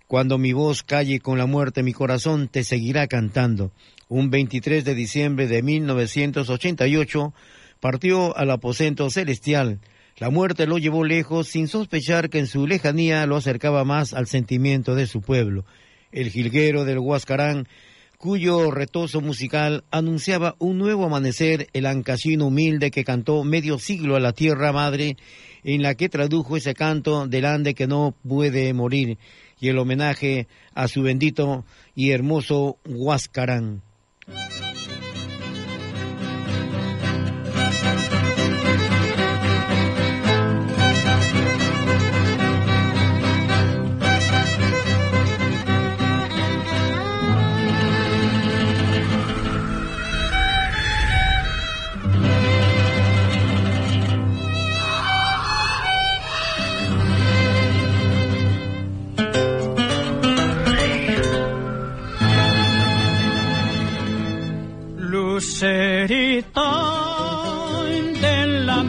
Cuando 0.06 0.38
mi 0.38 0.54
voz 0.54 0.82
calle 0.82 1.20
con 1.20 1.36
la 1.36 1.44
muerte, 1.44 1.82
mi 1.82 1.92
corazón 1.92 2.48
te 2.48 2.64
seguirá 2.64 3.06
cantando. 3.08 3.72
Un 4.08 4.30
23 4.30 4.82
de 4.82 4.94
diciembre 4.94 5.48
de 5.48 5.62
1988 5.62 7.34
partió 7.78 8.34
al 8.38 8.50
aposento 8.50 9.10
celestial. 9.10 9.80
La 10.16 10.30
muerte 10.30 10.66
lo 10.66 10.78
llevó 10.78 11.04
lejos 11.04 11.48
sin 11.48 11.68
sospechar 11.68 12.30
que 12.30 12.38
en 12.38 12.46
su 12.46 12.66
lejanía 12.66 13.26
lo 13.26 13.36
acercaba 13.36 13.84
más 13.84 14.14
al 14.14 14.26
sentimiento 14.26 14.94
de 14.94 15.06
su 15.06 15.20
pueblo. 15.20 15.66
El 16.10 16.30
jilguero 16.30 16.86
del 16.86 17.00
Huascarán, 17.00 17.68
cuyo 18.16 18.70
retozo 18.70 19.20
musical 19.20 19.84
anunciaba 19.90 20.54
un 20.58 20.78
nuevo 20.78 21.04
amanecer, 21.04 21.68
el 21.74 21.84
ancasino 21.84 22.46
humilde 22.46 22.90
que 22.90 23.04
cantó 23.04 23.44
medio 23.44 23.78
siglo 23.78 24.16
a 24.16 24.20
la 24.20 24.32
tierra 24.32 24.72
madre 24.72 25.16
en 25.64 25.82
la 25.82 25.94
que 25.94 26.08
tradujo 26.08 26.56
ese 26.56 26.74
canto 26.74 27.26
del 27.26 27.44
ande 27.44 27.74
que 27.74 27.86
no 27.86 28.14
puede 28.26 28.72
morir 28.72 29.18
y 29.60 29.68
el 29.68 29.78
homenaje 29.78 30.48
a 30.74 30.88
su 30.88 31.02
bendito 31.02 31.64
y 31.94 32.10
hermoso 32.10 32.78
Huascarán. 32.84 33.82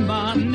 man. 0.08 0.53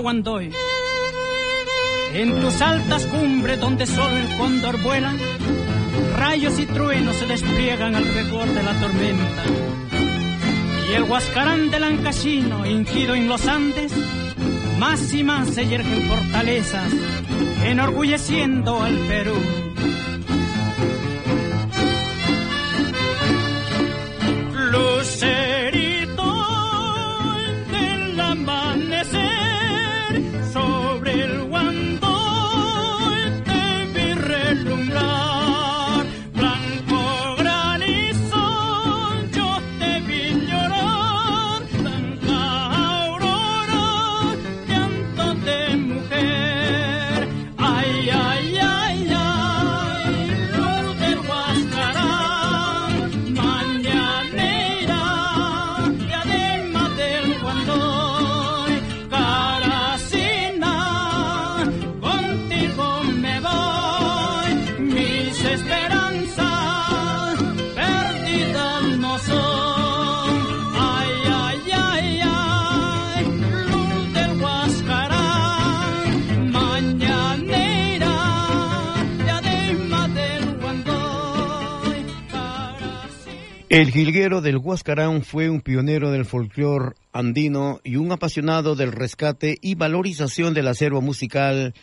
Guandoy. 0.00 0.52
En 2.14 2.40
tus 2.40 2.60
altas 2.60 3.06
cumbres 3.06 3.60
donde 3.60 3.86
solo 3.86 4.16
el 4.16 4.36
cóndor 4.36 4.80
vuela, 4.82 5.14
rayos 6.16 6.58
y 6.58 6.66
truenos 6.66 7.16
se 7.16 7.26
despliegan 7.26 7.94
alrededor 7.94 8.46
de 8.48 8.62
la 8.62 8.72
tormenta. 8.80 9.42
Y 10.90 10.94
el 10.94 11.04
huascarán 11.04 11.70
del 11.70 11.84
Ancasino, 11.84 12.66
hinchido 12.66 13.14
en 13.14 13.28
los 13.28 13.46
Andes, 13.46 13.92
más 14.78 15.12
y 15.12 15.24
más 15.24 15.48
se 15.50 15.66
yergen 15.66 16.08
fortalezas, 16.08 16.92
enorgulleciendo 17.64 18.82
al 18.82 18.96
Perú. 19.08 19.63
El 83.74 83.90
jilguero 83.90 84.40
del 84.40 84.58
Huascarán 84.58 85.24
fue 85.24 85.50
un 85.50 85.60
pionero 85.60 86.12
del 86.12 86.26
folclore 86.26 86.94
andino 87.12 87.80
y 87.82 87.96
un 87.96 88.12
apasionado 88.12 88.76
del 88.76 88.92
rescate 88.92 89.58
y 89.60 89.74
valorización 89.74 90.54
del 90.54 90.68
acervo 90.68 91.00
musical 91.00 91.74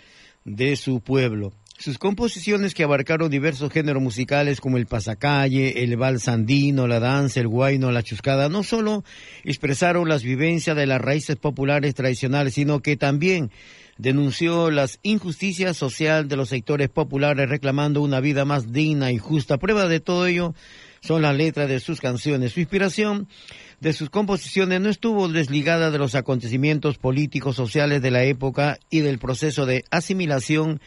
de 0.46 0.78
su 0.78 1.02
pueblo. 1.02 1.52
Sus 1.78 1.98
composiciones 1.98 2.74
que 2.74 2.86
abarcaron 2.86 3.30
diversos 3.30 3.74
géneros 3.74 4.02
musicales 4.02 4.62
como 4.62 4.78
el 4.78 4.86
pasacalle, 4.86 5.84
el 5.84 5.98
vals 5.98 6.30
andino, 6.30 6.88
la 6.88 7.02
danza, 7.02 7.42
el 7.42 7.50
guayno, 7.50 7.92
la 7.92 8.04
chuscada, 8.04 8.48
no 8.48 8.64
solo 8.64 9.04
expresaron 9.44 10.08
las 10.08 10.24
vivencias 10.24 10.78
de 10.78 10.86
las 10.86 11.02
raíces 11.02 11.36
populares 11.36 11.94
tradicionales, 11.94 12.54
sino 12.54 12.80
que 12.80 12.96
también 12.96 13.52
denunció 13.98 14.72
las 14.72 15.00
injusticias 15.04 15.76
sociales 15.76 16.30
de 16.30 16.38
los 16.38 16.48
sectores 16.48 16.88
populares 16.88 17.50
reclamando 17.50 18.02
una 18.02 18.22
vida 18.22 18.46
más 18.46 18.72
digna 18.72 19.12
y 19.12 19.18
justa. 19.18 19.58
Prueba 19.58 19.90
de 19.90 20.00
todo 20.00 20.26
ello 20.26 20.56
son 21.02 21.24
las 21.24 21.36
letras 21.36 21.68
de 21.68 21.80
sus 21.80 22.00
canciones. 22.00 22.54
Su 22.54 22.60
inspiración 22.60 23.28
de 23.80 23.92
sus 23.92 24.12
composiciones 24.12 24.82
no 24.82 24.90
estuvo 24.90 25.28
desligada 25.28 25.90
de 25.90 25.98
los 25.98 26.14
acontecimientos 26.14 27.00
políticos 27.00 27.56
sociales 27.56 28.04
de 28.04 28.12
la 28.12 28.24
época 28.24 28.78
y 28.92 29.00
del 29.00 29.18
proceso 29.18 29.66
de 29.66 29.84
asimilación 29.90 30.80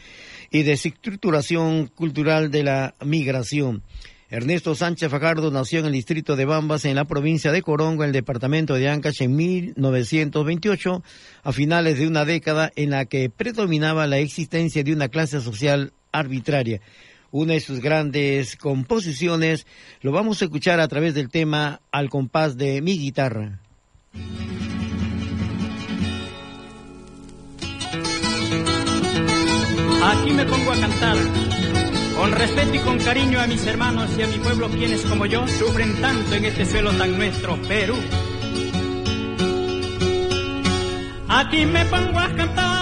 y 0.51 0.63
desestructuración 0.63 1.87
cultural 1.87 2.49
de 2.49 2.63
la 2.63 2.95
migración. 3.03 3.83
Ernesto 4.29 4.73
Sánchez 4.73 5.11
Fajardo 5.11 5.51
nació 5.51 5.79
en 5.79 5.87
el 5.87 5.91
distrito 5.91 6.37
de 6.37 6.45
Bambas, 6.45 6.85
en 6.85 6.95
la 6.95 7.05
provincia 7.05 7.51
de 7.51 7.61
Corongo, 7.61 8.03
en 8.03 8.07
el 8.07 8.13
departamento 8.13 8.73
de 8.75 8.89
Ancash, 8.89 9.21
en 9.21 9.35
1928, 9.35 11.03
a 11.43 11.51
finales 11.51 11.99
de 11.99 12.07
una 12.07 12.23
década 12.23 12.71
en 12.77 12.91
la 12.91 13.03
que 13.03 13.29
predominaba 13.29 14.07
la 14.07 14.17
existencia 14.19 14.81
de 14.81 14.93
una 14.93 15.09
clase 15.09 15.41
social 15.41 15.91
arbitraria. 16.13 16.79
Una 17.37 17.55
de 17.55 17.59
sus 17.59 17.81
grandes 17.81 18.55
composiciones 18.55 19.67
lo 19.99 20.13
vamos 20.13 20.41
a 20.41 20.45
escuchar 20.45 20.79
a 20.79 20.87
través 20.87 21.13
del 21.13 21.29
tema 21.29 21.81
Al 21.91 22.09
compás 22.09 22.55
de 22.55 22.81
mi 22.81 22.97
guitarra. 22.97 23.59
Aquí 30.01 30.31
me 30.31 30.45
pongo 30.45 30.71
a 30.71 30.79
cantar 30.79 31.17
con 32.17 32.31
respeto 32.31 32.73
y 32.73 32.79
con 32.79 32.99
cariño 32.99 33.41
a 33.41 33.47
mis 33.47 33.67
hermanos 33.67 34.09
y 34.17 34.21
a 34.21 34.27
mi 34.27 34.37
pueblo 34.37 34.69
quienes 34.69 35.01
como 35.01 35.25
yo 35.25 35.45
sufren 35.45 35.99
tanto 35.99 36.35
en 36.35 36.45
este 36.45 36.65
suelo 36.65 36.93
tan 36.93 37.17
nuestro, 37.17 37.61
Perú. 37.63 37.97
Aquí 41.27 41.65
me 41.65 41.83
pongo 41.83 42.17
a 42.17 42.33
cantar 42.33 42.74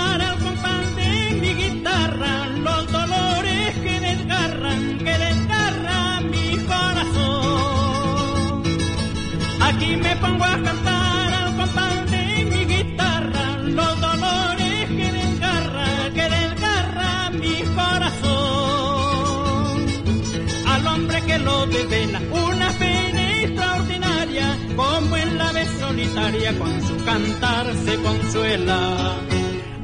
lo 21.65 21.71
desvela 21.71 22.19
una 22.31 22.69
pena 22.71 23.41
extraordinaria, 23.41 24.57
como 24.75 25.15
en 25.17 25.37
la 25.37 25.51
vez 25.51 25.69
solitaria 25.79 26.57
con 26.57 26.87
su 26.87 27.05
cantar 27.05 27.65
se 27.85 27.95
consuela. 28.01 29.17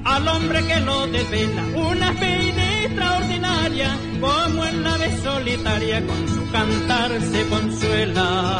Al 0.03 0.27
hombre 0.27 0.65
que 0.65 0.79
lo 0.81 1.07
desvela 1.07 1.63
una 1.75 2.11
pena 2.13 2.81
extraordinaria, 2.83 3.97
como 4.19 4.65
en 4.65 4.83
la 4.83 4.97
vez 4.97 5.21
solitaria 5.21 6.05
con 6.05 6.27
su 6.27 6.51
cantar 6.51 7.11
se 7.21 7.47
consuela. 7.47 8.59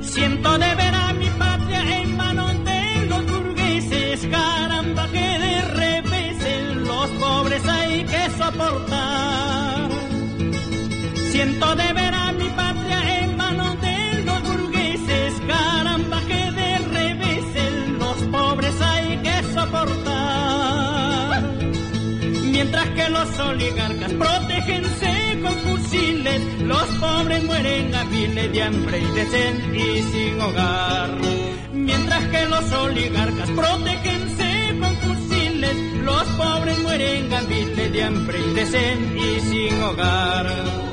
Siento 0.00 0.58
de 0.58 0.74
ver 0.74 0.94
a 0.94 1.12
mi 1.14 1.28
patria 1.30 2.00
en 2.00 2.16
manos 2.16 2.52
de 2.64 3.06
los 3.06 3.26
burgueses, 3.26 4.26
caramba 4.30 5.08
que 5.08 5.28
de 5.44 5.60
revés 5.82 6.36
los 6.74 7.08
pobres 7.22 7.66
hay 7.66 8.04
que 8.04 8.30
soportar. 8.36 9.37
Siento 11.38 11.72
de 11.76 11.92
ver 11.92 12.14
a 12.14 12.32
mi 12.32 12.48
patria 12.48 13.20
en 13.20 13.36
manos 13.36 13.80
de 13.80 14.24
los 14.24 14.42
burgueses, 14.42 15.34
caramba 15.46 16.20
que 16.26 16.50
de 16.50 16.78
revés 16.78 17.44
los 17.96 18.16
pobres 18.24 18.74
hay 18.80 19.18
que 19.18 19.42
soportar. 19.54 21.42
Mientras 22.42 22.88
que 22.88 23.08
los 23.10 23.38
oligarcas 23.38 24.12
protégense 24.14 25.40
con 25.40 25.52
fusiles, 25.52 26.42
los 26.62 26.86
pobres 26.98 27.44
mueren 27.44 27.94
a 27.94 28.02
miles 28.06 28.52
de 28.52 28.62
hambre 28.64 28.98
y 28.98 29.06
de 29.14 29.26
sed 29.26 29.74
y 29.74 30.02
sin 30.10 30.40
hogar. 30.40 31.10
Mientras 31.72 32.24
que 32.32 32.46
los 32.46 32.72
oligarcas 32.72 33.50
protégense 33.50 34.76
con 34.80 34.96
fusiles, 34.96 35.76
los 36.02 36.24
pobres 36.30 36.78
mueren 36.80 37.32
a 37.32 37.42
miles 37.42 37.92
de 37.92 38.02
hambre 38.02 38.40
y 38.40 38.54
de 38.54 38.66
sed 38.66 38.98
y 39.14 39.40
sin 39.40 39.80
hogar. 39.84 40.87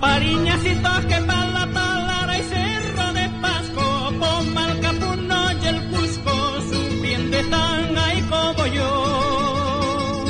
Pariñacitos 0.00 1.04
que 1.06 1.18
para 1.22 1.46
la 1.46 1.66
talara 1.72 2.38
y 2.38 2.42
cerro 2.42 3.12
de 3.12 3.28
Pasco, 3.42 4.12
Poma 4.20 4.62
el 4.70 4.80
Capuno 4.80 5.52
y 5.52 5.66
el 5.66 5.80
Cusco, 5.90 6.60
subiendo 6.70 7.36
están 7.38 7.98
ahí 7.98 8.20
como 8.22 8.66
yo. 8.66 10.24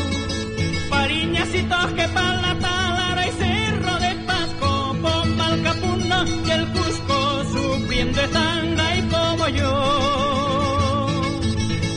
Pariñacitos 0.90 1.86
que 1.92 2.08
para 2.08 2.40
la 2.42 2.54
talara 2.58 3.26
y 3.28 3.32
cerro 3.32 3.94
de 3.98 4.14
Pasco, 4.26 4.96
Poma 5.02 5.54
el 5.54 5.62
Capuno 5.62 6.18
y 6.46 6.50
el 6.50 6.66
Cusco, 6.72 7.44
subiendo 7.52 8.20
están 8.22 8.80
ahí 8.80 9.02
como 9.10 9.48
yo. 9.48 9.72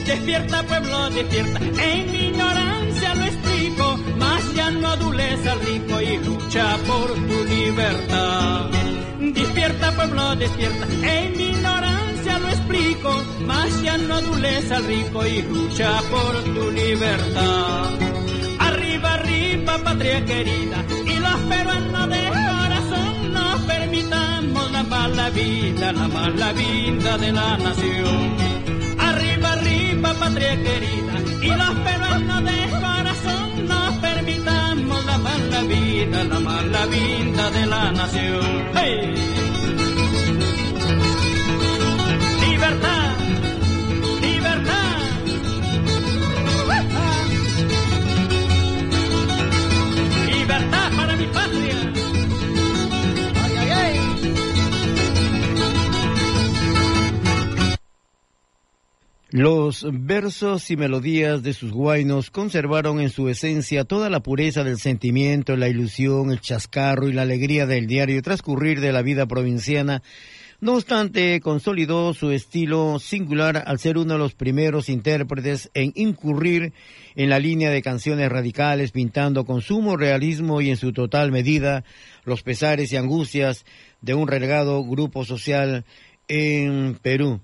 Despierta 0.06 0.64
pueblo, 0.64 1.10
despierta, 1.12 1.60
en 1.60 2.16
ignorancia 2.16 2.39
lo 2.39 2.39
más 4.20 4.54
ya 4.54 4.70
no 4.72 4.88
adules 4.90 5.48
al 5.48 5.60
rico 5.62 6.02
y 6.02 6.18
lucha 6.18 6.78
por 6.88 7.08
tu 7.14 7.44
libertad. 7.46 8.66
Despierta 9.20 9.92
pueblo, 9.96 10.36
despierta, 10.36 10.86
en 11.04 11.38
mi 11.38 11.44
ignorancia 11.56 12.40
lo 12.40 12.50
explico, 12.50 13.24
más 13.46 13.82
ya 13.82 13.98
no 13.98 14.16
adules 14.16 14.72
al 14.72 14.84
rico 14.86 15.26
y 15.26 15.42
lucha 15.42 16.02
por 16.12 16.34
tu 16.56 16.72
libertad. 16.72 17.90
Arriba, 18.60 19.14
arriba, 19.14 19.78
patria 19.84 20.24
querida, 20.26 20.78
y 21.06 21.16
los 21.26 21.40
peruanos 21.52 22.10
de 22.10 22.24
corazón 22.28 23.34
no 23.34 23.48
permitamos 23.68 24.72
la 24.72 24.84
mala 24.84 25.30
vida, 25.30 25.92
la 25.94 26.08
mala 26.08 26.54
vida 26.54 27.18
de 27.18 27.32
la 27.32 27.58
nación. 27.58 28.38
Arriba, 29.00 29.54
arriba, 29.54 30.14
patria 30.14 30.56
querida, 30.68 31.14
y 31.42 31.50
los 31.62 31.74
peruanos 31.88 32.44
de 32.44 32.70
corazón 32.70 32.99
la 35.10 35.18
mala 35.18 35.62
vida, 35.64 36.24
la 36.24 36.40
mala 36.40 36.86
vida 36.86 37.50
de 37.50 37.66
la 37.66 37.92
nación. 37.92 38.46
¡Hey! 38.76 39.59
Los 59.32 59.86
versos 59.92 60.72
y 60.72 60.76
melodías 60.76 61.44
de 61.44 61.54
sus 61.54 61.72
guainos 61.72 62.32
conservaron 62.32 63.00
en 63.00 63.12
su 63.12 63.30
esencia 63.30 63.84
toda 63.84 64.10
la 64.10 64.22
pureza 64.22 64.64
del 64.64 64.80
sentimiento, 64.80 65.56
la 65.56 65.70
ilusión, 65.70 66.32
el 66.32 66.42
chascarro 66.42 67.08
y 67.08 67.14
la 67.14 67.22
alegría 67.22 67.68
del 67.68 67.86
diario 67.86 68.24
transcurrir 68.24 68.82
de 68.82 68.92
la 68.92 69.04
vida 69.04 69.28
provinciana. 69.28 70.02
No 70.62 70.74
obstante, 70.74 71.40
consolidó 71.42 72.16
su 72.16 72.32
estilo 72.32 72.98
singular 72.98 73.64
al 73.68 73.78
ser 73.78 74.00
uno 74.00 74.14
de 74.14 74.20
los 74.20 74.34
primeros 74.34 74.90
intérpretes 74.90 75.70
en 75.76 75.92
incurrir 75.94 76.74
en 77.16 77.30
la 77.30 77.38
línea 77.38 77.70
de 77.70 77.84
canciones 77.84 78.30
radicales, 78.30 78.92
pintando 78.92 79.46
con 79.46 79.62
sumo 79.62 79.96
realismo 79.96 80.60
y 80.60 80.72
en 80.72 80.78
su 80.78 80.92
total 80.92 81.32
medida 81.32 81.84
los 82.26 82.42
pesares 82.42 82.92
y 82.92 82.98
angustias 82.98 83.64
de 84.02 84.16
un 84.16 84.28
relegado 84.28 84.84
grupo 84.84 85.24
social 85.24 85.86
en 86.28 86.98
Perú. 87.00 87.42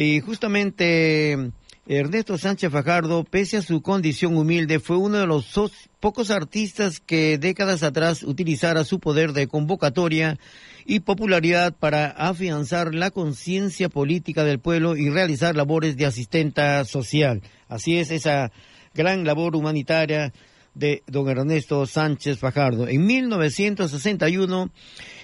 Y 0.00 0.20
justamente 0.20 1.50
Ernesto 1.88 2.38
Sánchez 2.38 2.70
Fajardo, 2.70 3.24
pese 3.24 3.56
a 3.56 3.62
su 3.62 3.82
condición 3.82 4.36
humilde, 4.36 4.78
fue 4.78 4.96
uno 4.96 5.18
de 5.18 5.26
los 5.26 5.52
pocos 5.98 6.30
artistas 6.30 7.00
que 7.00 7.36
décadas 7.36 7.82
atrás 7.82 8.22
utilizara 8.22 8.84
su 8.84 9.00
poder 9.00 9.32
de 9.32 9.48
convocatoria 9.48 10.38
y 10.86 11.00
popularidad 11.00 11.74
para 11.74 12.10
afianzar 12.10 12.94
la 12.94 13.10
conciencia 13.10 13.88
política 13.88 14.44
del 14.44 14.60
pueblo 14.60 14.96
y 14.96 15.10
realizar 15.10 15.56
labores 15.56 15.96
de 15.96 16.06
asistenta 16.06 16.84
social. 16.84 17.42
Así 17.66 17.98
es 17.98 18.12
esa 18.12 18.52
gran 18.94 19.24
labor 19.24 19.56
humanitaria 19.56 20.32
de 20.78 21.02
don 21.06 21.28
Ernesto 21.28 21.84
Sánchez 21.86 22.38
Fajardo. 22.38 22.86
En 22.86 23.04
1961, 23.04 24.70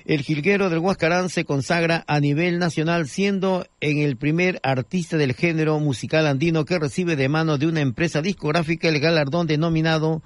el 0.04 0.22
jilguero 0.22 0.68
del 0.68 0.80
Huascarán 0.80 1.30
se 1.30 1.44
consagra 1.44 2.04
a 2.08 2.18
nivel 2.18 2.58
nacional, 2.58 3.06
siendo 3.06 3.66
en 3.80 3.98
el 3.98 4.16
primer 4.16 4.58
artista 4.62 5.16
del 5.16 5.34
género 5.34 5.78
musical 5.78 6.26
andino 6.26 6.64
que 6.64 6.78
recibe 6.78 7.14
de 7.14 7.28
mano 7.28 7.56
de 7.56 7.68
una 7.68 7.80
empresa 7.80 8.20
discográfica 8.20 8.88
el 8.88 9.00
galardón 9.00 9.46
denominado 9.46 10.22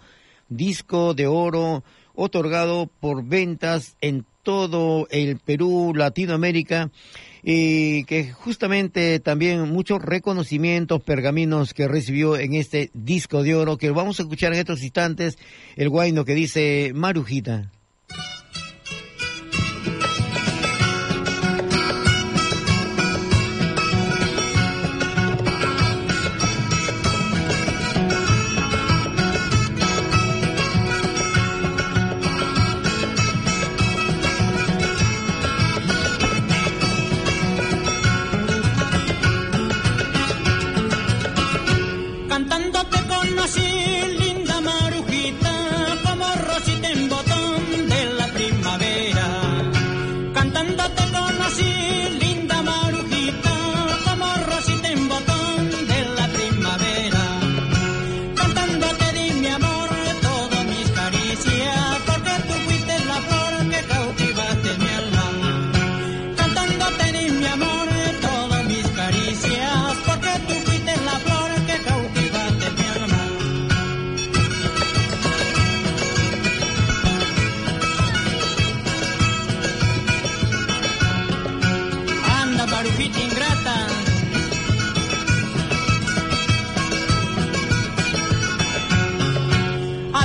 Disco 0.49 1.13
de 1.13 1.27
Oro, 1.27 1.85
otorgado 2.15 2.91
por 3.01 3.25
ventas 3.25 3.97
en 4.01 4.25
todo 4.49 5.07
el 5.11 5.37
Perú, 5.37 5.93
Latinoamérica, 5.95 6.91
y 7.43 8.05
que 8.05 8.33
justamente 8.33 9.21
también 9.21 9.69
muchos 9.69 10.01
reconocimientos, 10.01 11.03
pergaminos 11.03 11.75
que 11.75 11.87
recibió 11.87 12.39
en 12.39 12.55
este 12.55 12.91
disco 12.95 13.43
de 13.43 13.55
oro, 13.55 13.77
que 13.77 13.91
vamos 13.91 14.19
a 14.19 14.23
escuchar 14.23 14.55
en 14.55 14.61
estos 14.61 14.83
instantes, 14.83 15.37
el 15.77 15.91
guayno 15.91 16.25
que 16.25 16.35
dice 16.35 16.93
Marujita. 16.95 17.71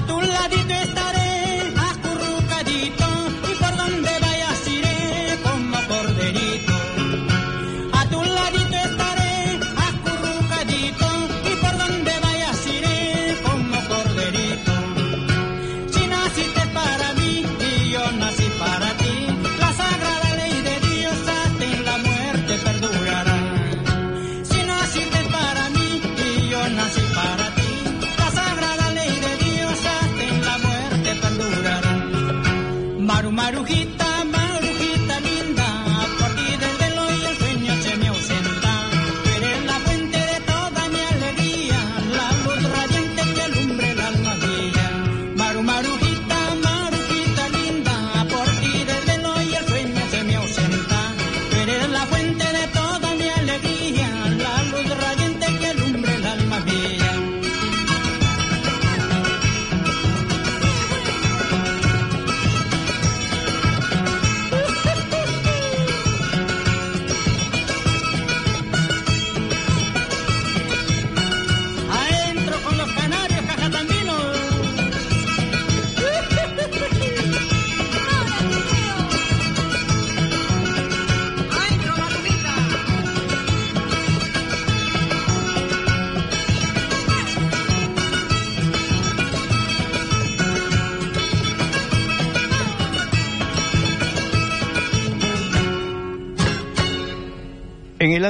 En 0.06 0.20
el 0.20 0.63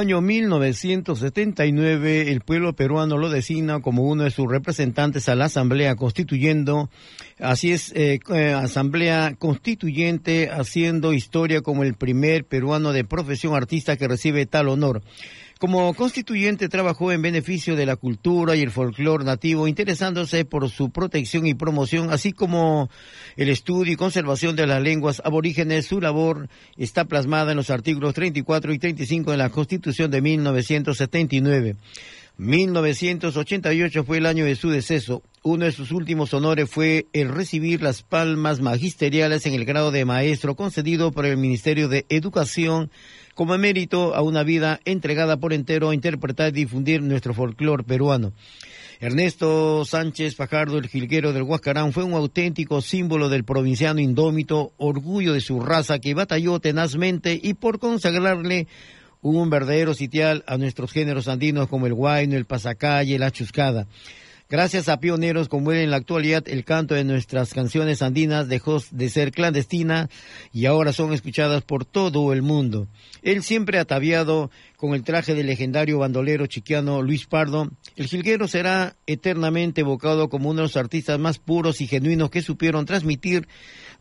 año 0.04 0.20
1979, 0.20 2.30
el 2.30 2.42
pueblo 2.42 2.74
peruano 2.74 3.16
lo 3.16 3.30
designa 3.30 3.80
como 3.80 4.02
uno 4.02 4.24
de 4.24 4.30
sus 4.30 4.46
representantes 4.46 5.30
a 5.30 5.34
la 5.34 5.46
Asamblea 5.46 5.96
Constituyendo. 5.96 6.90
Así 7.44 7.72
es, 7.72 7.92
eh, 7.94 8.20
eh, 8.30 8.52
Asamblea 8.54 9.34
Constituyente 9.38 10.48
haciendo 10.50 11.12
historia 11.12 11.60
como 11.60 11.82
el 11.82 11.92
primer 11.92 12.46
peruano 12.46 12.92
de 12.94 13.04
profesión 13.04 13.54
artista 13.54 13.98
que 13.98 14.08
recibe 14.08 14.46
tal 14.46 14.68
honor. 14.68 15.02
Como 15.58 15.92
constituyente 15.94 16.70
trabajó 16.70 17.12
en 17.12 17.20
beneficio 17.20 17.76
de 17.76 17.84
la 17.84 17.96
cultura 17.96 18.56
y 18.56 18.62
el 18.62 18.70
folclore 18.70 19.24
nativo, 19.24 19.68
interesándose 19.68 20.46
por 20.46 20.68
su 20.70 20.90
protección 20.90 21.46
y 21.46 21.52
promoción, 21.52 22.10
así 22.10 22.32
como 22.32 22.88
el 23.36 23.50
estudio 23.50 23.92
y 23.92 23.96
conservación 23.96 24.56
de 24.56 24.66
las 24.66 24.82
lenguas 24.82 25.20
aborígenes. 25.22 25.86
Su 25.86 26.00
labor 26.00 26.48
está 26.78 27.04
plasmada 27.04 27.52
en 27.52 27.58
los 27.58 27.70
artículos 27.70 28.14
34 28.14 28.72
y 28.72 28.78
35 28.78 29.30
de 29.30 29.36
la 29.36 29.50
Constitución 29.50 30.10
de 30.10 30.22
1979. 30.22 31.76
1988 32.36 34.04
fue 34.04 34.18
el 34.18 34.26
año 34.26 34.44
de 34.44 34.56
su 34.56 34.68
deceso. 34.70 35.22
Uno 35.44 35.66
de 35.66 35.72
sus 35.72 35.92
últimos 35.92 36.34
honores 36.34 36.68
fue 36.68 37.06
el 37.12 37.28
recibir 37.28 37.80
las 37.80 38.02
palmas 38.02 38.60
magisteriales 38.60 39.46
en 39.46 39.54
el 39.54 39.64
grado 39.64 39.92
de 39.92 40.04
maestro 40.04 40.56
concedido 40.56 41.12
por 41.12 41.26
el 41.26 41.36
Ministerio 41.36 41.88
de 41.88 42.06
Educación 42.08 42.90
como 43.34 43.56
mérito 43.56 44.16
a 44.16 44.22
una 44.22 44.42
vida 44.42 44.80
entregada 44.84 45.36
por 45.36 45.52
entero 45.52 45.90
a 45.90 45.94
interpretar 45.94 46.48
y 46.48 46.52
difundir 46.52 47.02
nuestro 47.02 47.34
folclore 47.34 47.84
peruano. 47.84 48.32
Ernesto 49.00 49.84
Sánchez 49.84 50.34
Fajardo, 50.34 50.78
el 50.78 50.88
jilguero 50.88 51.32
del 51.32 51.42
Huascarán, 51.42 51.92
fue 51.92 52.04
un 52.04 52.14
auténtico 52.14 52.80
símbolo 52.80 53.28
del 53.28 53.44
provinciano 53.44 54.00
indómito, 54.00 54.72
orgullo 54.76 55.34
de 55.34 55.40
su 55.40 55.60
raza 55.60 55.98
que 55.98 56.14
batalló 56.14 56.58
tenazmente 56.58 57.38
y 57.40 57.54
por 57.54 57.78
consagrarle 57.78 58.66
un 59.24 59.48
verdadero 59.48 59.94
sitial 59.94 60.44
a 60.46 60.58
nuestros 60.58 60.92
géneros 60.92 61.28
andinos 61.28 61.68
como 61.68 61.86
el 61.86 61.94
guayno, 61.94 62.36
el 62.36 62.44
pasacalle, 62.44 63.18
la 63.18 63.30
chuscada. 63.30 63.86
Gracias 64.50 64.90
a 64.90 65.00
pioneros 65.00 65.48
como 65.48 65.72
él 65.72 65.78
en 65.78 65.90
la 65.90 65.96
actualidad, 65.96 66.46
el 66.46 66.64
canto 66.64 66.94
de 66.94 67.02
nuestras 67.02 67.54
canciones 67.54 68.02
andinas 68.02 68.46
dejó 68.46 68.78
de 68.90 69.08
ser 69.08 69.32
clandestina 69.32 70.10
y 70.52 70.66
ahora 70.66 70.92
son 70.92 71.14
escuchadas 71.14 71.62
por 71.62 71.86
todo 71.86 72.34
el 72.34 72.42
mundo. 72.42 72.86
Él 73.22 73.42
siempre 73.42 73.78
ataviado 73.78 74.50
con 74.76 74.94
el 74.94 75.02
traje 75.02 75.34
del 75.34 75.46
legendario 75.46 75.98
bandolero 75.98 76.46
chiquiano 76.46 77.00
Luis 77.00 77.24
Pardo, 77.24 77.70
el 77.96 78.06
jilguero 78.06 78.46
será 78.46 78.94
eternamente 79.06 79.80
evocado 79.80 80.28
como 80.28 80.50
uno 80.50 80.58
de 80.58 80.64
los 80.64 80.76
artistas 80.76 81.18
más 81.18 81.38
puros 81.38 81.80
y 81.80 81.86
genuinos 81.86 82.28
que 82.28 82.42
supieron 82.42 82.84
transmitir 82.84 83.48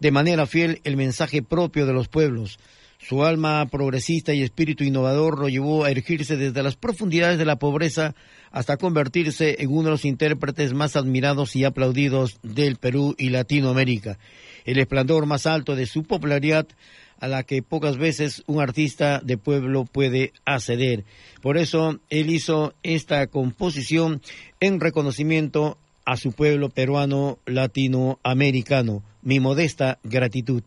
de 0.02 0.12
manera 0.12 0.46
fiel 0.46 0.82
el 0.84 0.98
mensaje 0.98 1.42
propio 1.42 1.86
de 1.86 1.94
los 1.94 2.10
pueblos. 2.10 2.60
Su 3.08 3.26
alma 3.26 3.66
progresista 3.66 4.34
y 4.34 4.43
espíritu 4.43 4.86
innovador 4.86 5.38
lo 5.38 5.49
llevó 5.49 5.84
a 5.84 5.91
erigirse 5.91 6.38
desde 6.38 6.64
las 6.64 6.78
profundidades 6.78 7.38
de 7.38 7.43
la 7.43 7.58
pobreza 7.58 8.16
hasta 8.49 8.78
convertirse 8.78 9.58
en 9.60 9.72
uno 9.72 9.84
de 9.84 9.89
los 9.89 10.06
intérpretes 10.06 10.74
más 10.74 10.95
admirados 10.95 11.54
y 11.58 11.66
aplaudidos 11.66 12.39
del 12.43 12.78
Perú 12.78 13.14
y 13.18 13.30
Latinoamérica. 13.30 14.20
El 14.64 14.80
esplendor 14.80 15.26
más 15.26 15.47
alto 15.47 15.76
de 15.76 15.86
su 15.86 16.04
popularidad 16.04 16.66
a 17.20 17.28
la 17.28 17.43
que 17.43 17.62
pocas 17.62 17.97
veces 17.97 18.41
un 18.47 18.62
artista 18.62 19.20
de 19.22 19.38
pueblo 19.38 19.84
puede 19.84 20.32
acceder. 20.45 21.04
Por 21.41 21.58
eso 21.58 21.99
él 22.10 22.30
hizo 22.30 22.74
esta 22.84 23.28
composición 23.28 24.22
en 24.62 24.80
reconocimiento 24.80 25.78
a 26.06 26.16
su 26.16 26.32
pueblo 26.32 26.70
peruano 26.70 27.38
latinoamericano. 27.45 29.04
Mi 29.22 29.41
modesta 29.41 29.99
gratitud. 30.04 30.64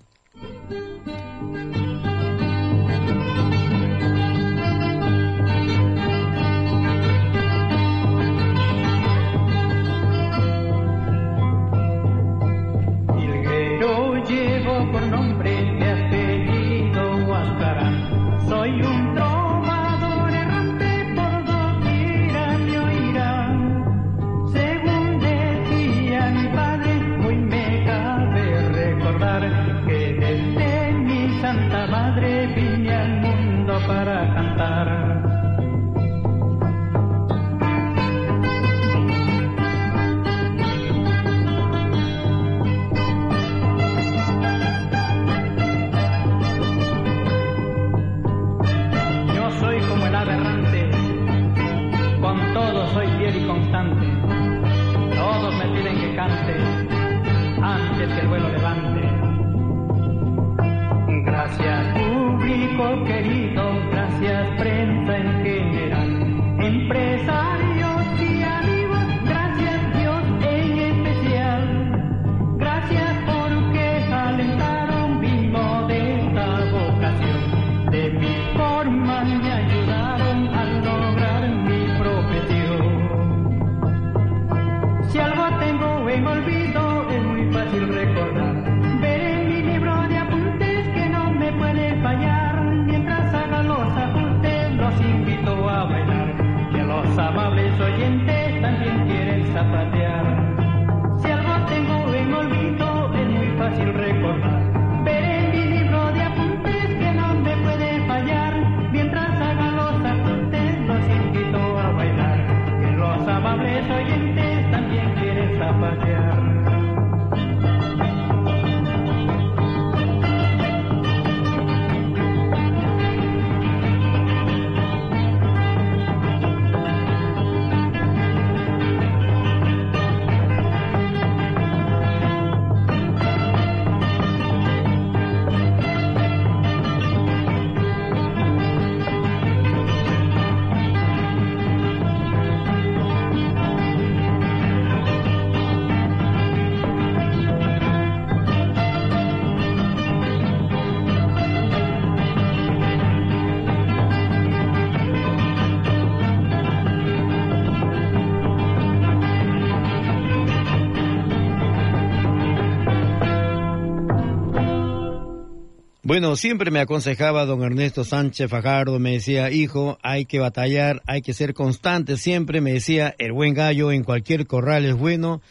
Bueno, 166.17 166.35
siempre 166.35 166.71
me 166.71 166.81
aconsejaba 166.81 167.45
don 167.45 167.63
Ernesto 167.63 168.03
Sánchez 168.03 168.49
Fajardo, 168.49 168.99
me 168.99 169.13
decía, 169.13 169.51
hijo, 169.51 169.99
hay 170.03 170.25
que 170.25 170.39
batallar, 170.39 171.03
hay 171.07 171.21
que 171.21 171.35
ser 171.35 171.53
constante, 171.53 172.17
siempre 172.17 172.63
me 172.63 172.73
decía, 172.73 173.15
el 173.19 173.33
buen 173.33 173.53
gallo 173.53 173.93
en 173.93 174.03
cualquier 174.03 174.47
corral 174.47 174.87
es 174.87 174.95
bueno. 174.95 175.43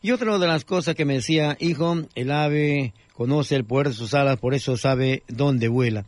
Y 0.00 0.12
otra 0.12 0.38
de 0.38 0.46
las 0.46 0.64
cosas 0.64 0.94
que 0.94 1.04
me 1.04 1.16
decía, 1.16 1.58
hijo, 1.60 1.98
el 2.14 2.30
ave 2.30 2.94
conoce 3.12 3.56
el 3.56 3.66
poder 3.66 3.88
de 3.88 3.92
sus 3.92 4.14
alas, 4.14 4.38
por 4.38 4.54
eso 4.54 4.78
sabe 4.78 5.22
dónde 5.28 5.68
vuela. 5.68 6.06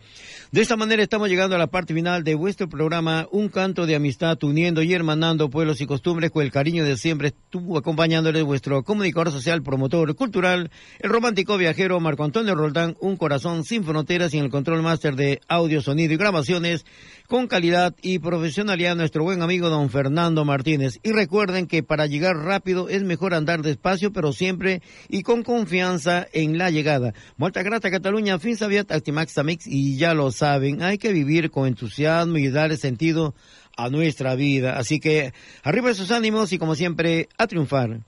De 0.50 0.62
esta 0.62 0.76
manera 0.76 1.02
estamos 1.02 1.28
llegando 1.28 1.56
a 1.56 1.58
la 1.58 1.66
parte 1.66 1.92
final 1.92 2.24
de 2.24 2.34
vuestro 2.34 2.70
programa, 2.70 3.28
Un 3.30 3.50
canto 3.50 3.84
de 3.84 3.94
amistad 3.94 4.42
uniendo 4.42 4.82
y 4.82 4.94
hermanando 4.94 5.50
pueblos 5.50 5.82
y 5.82 5.86
costumbres 5.86 6.30
con 6.30 6.42
el 6.42 6.50
cariño 6.50 6.84
de 6.84 6.96
siempre. 6.96 7.28
Estuvo 7.28 7.76
acompañándole 7.76 8.40
vuestro 8.40 8.82
comunicador 8.82 9.30
social, 9.30 9.62
promotor 9.62 10.16
cultural, 10.16 10.70
el 11.00 11.10
romántico 11.10 11.58
viajero 11.58 12.00
Marco 12.00 12.24
Antonio 12.24 12.54
Roldán, 12.54 12.96
un 13.00 13.18
corazón 13.18 13.62
sin 13.64 13.84
fronteras 13.84 14.32
y 14.32 14.38
en 14.38 14.44
el 14.44 14.50
control 14.50 14.80
máster 14.80 15.16
de 15.16 15.42
audio, 15.48 15.82
sonido 15.82 16.14
y 16.14 16.16
grabaciones 16.16 16.86
con 17.26 17.46
calidad 17.46 17.94
y 18.00 18.18
profesionalidad 18.18 18.96
nuestro 18.96 19.24
buen 19.24 19.42
amigo 19.42 19.68
don 19.68 19.90
Fernando 19.90 20.46
Martínez. 20.46 20.98
Y 21.02 21.12
recuerden 21.12 21.66
que 21.66 21.82
para 21.82 22.06
llegar 22.06 22.36
rápido 22.36 22.88
es 22.88 23.02
mejor 23.02 23.34
andar 23.34 23.60
despacio, 23.60 24.14
pero 24.14 24.32
siempre 24.32 24.80
y 25.10 25.22
con 25.22 25.42
confianza 25.42 26.26
en 26.32 26.56
la 26.56 26.70
llegada. 26.70 27.12
Muchas 27.36 27.64
gracias 27.64 27.92
Cataluña, 27.92 28.38
fin 28.38 28.56
sabía 28.56 28.86
Actimax 28.88 29.36
Amix 29.36 29.66
y 29.66 29.98
ya 29.98 30.14
lo 30.14 30.37
saben, 30.38 30.82
hay 30.82 30.98
que 30.98 31.12
vivir 31.12 31.50
con 31.50 31.66
entusiasmo 31.66 32.38
y 32.38 32.48
darle 32.48 32.76
sentido 32.76 33.34
a 33.76 33.90
nuestra 33.90 34.34
vida. 34.34 34.78
Así 34.78 35.00
que 35.00 35.32
arriba 35.62 35.92
sus 35.94 36.10
ánimos 36.10 36.52
y 36.52 36.58
como 36.58 36.74
siempre, 36.74 37.28
a 37.38 37.46
triunfar. 37.46 38.00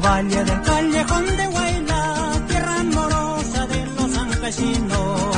Valle 0.00 0.44
del 0.44 0.62
callejón 0.62 1.26
de 1.36 1.48
Huayla, 1.48 2.44
tierra 2.48 2.80
amorosa 2.80 3.66
de 3.66 3.86
los 3.86 4.10
campesinos. 4.18 5.36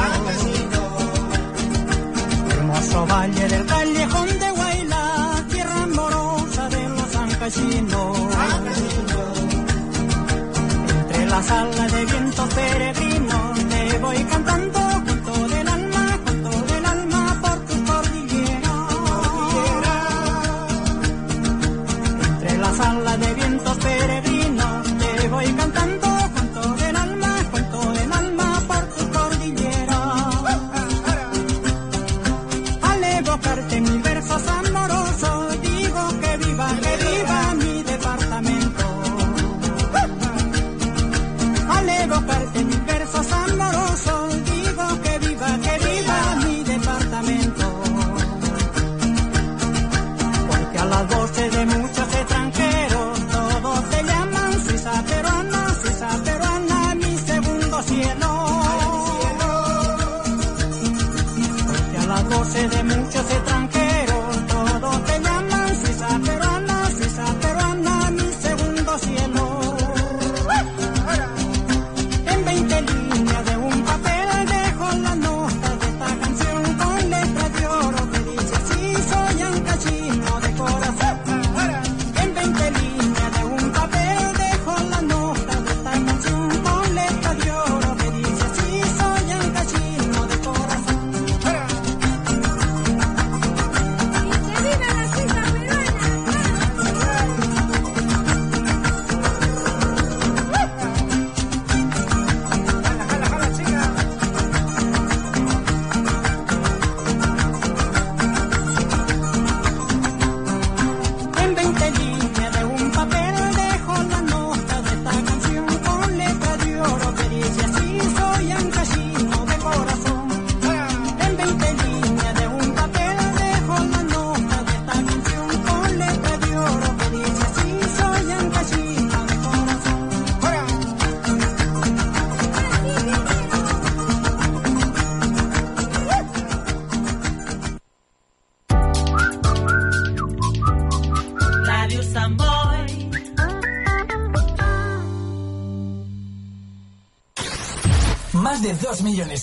Hermoso 2.50 3.07
valle 3.07 3.48
del 3.48 3.66
callejón 3.66 4.28
de 4.38 4.52
Huayla, 4.52 5.44
tierra 5.50 5.82
amorosa 5.82 6.68
de 6.68 6.88
los 6.88 7.07
campesinos. 7.07 8.18
Entre 11.00 11.26
las 11.26 11.50
alas 11.50 11.92
de 11.92 12.04
vientos 12.07 12.54
peregrinos 12.54 13.05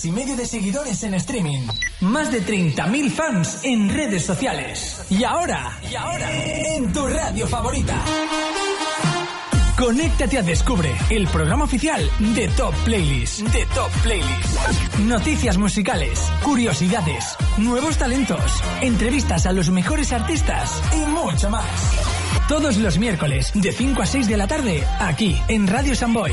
y 0.04 0.12
medio 0.12 0.36
de 0.36 0.46
seguidores 0.46 1.02
en 1.02 1.14
streaming. 1.14 1.66
Más 2.00 2.30
de 2.30 2.44
30.000 2.44 3.10
fans 3.10 3.60
en 3.62 3.88
redes 3.88 4.24
sociales. 4.24 5.02
Y 5.10 5.24
ahora, 5.24 5.78
y 5.90 5.94
ahora, 5.94 6.30
en 6.76 6.92
tu 6.92 7.06
radio 7.06 7.46
favorita. 7.46 7.94
Conéctate 9.76 10.38
a 10.38 10.42
Descubre, 10.42 10.94
el 11.10 11.26
programa 11.28 11.64
oficial 11.64 12.08
de 12.34 12.48
Top 12.48 12.74
Playlist. 12.84 13.40
De 13.40 13.66
Top 13.74 13.90
Playlist. 14.02 14.98
Noticias 15.00 15.58
musicales, 15.58 16.20
curiosidades, 16.42 17.36
nuevos 17.58 17.98
talentos, 17.98 18.62
entrevistas 18.80 19.46
a 19.46 19.52
los 19.52 19.70
mejores 19.70 20.12
artistas 20.12 20.80
y 20.92 21.10
mucho 21.10 21.50
más. 21.50 21.64
Todos 22.48 22.76
los 22.76 22.98
miércoles, 22.98 23.50
de 23.54 23.72
5 23.72 24.02
a 24.02 24.06
6 24.06 24.28
de 24.28 24.36
la 24.36 24.46
tarde, 24.46 24.84
aquí, 25.00 25.36
en 25.48 25.66
Radio 25.66 25.96
Samboy. 25.96 26.32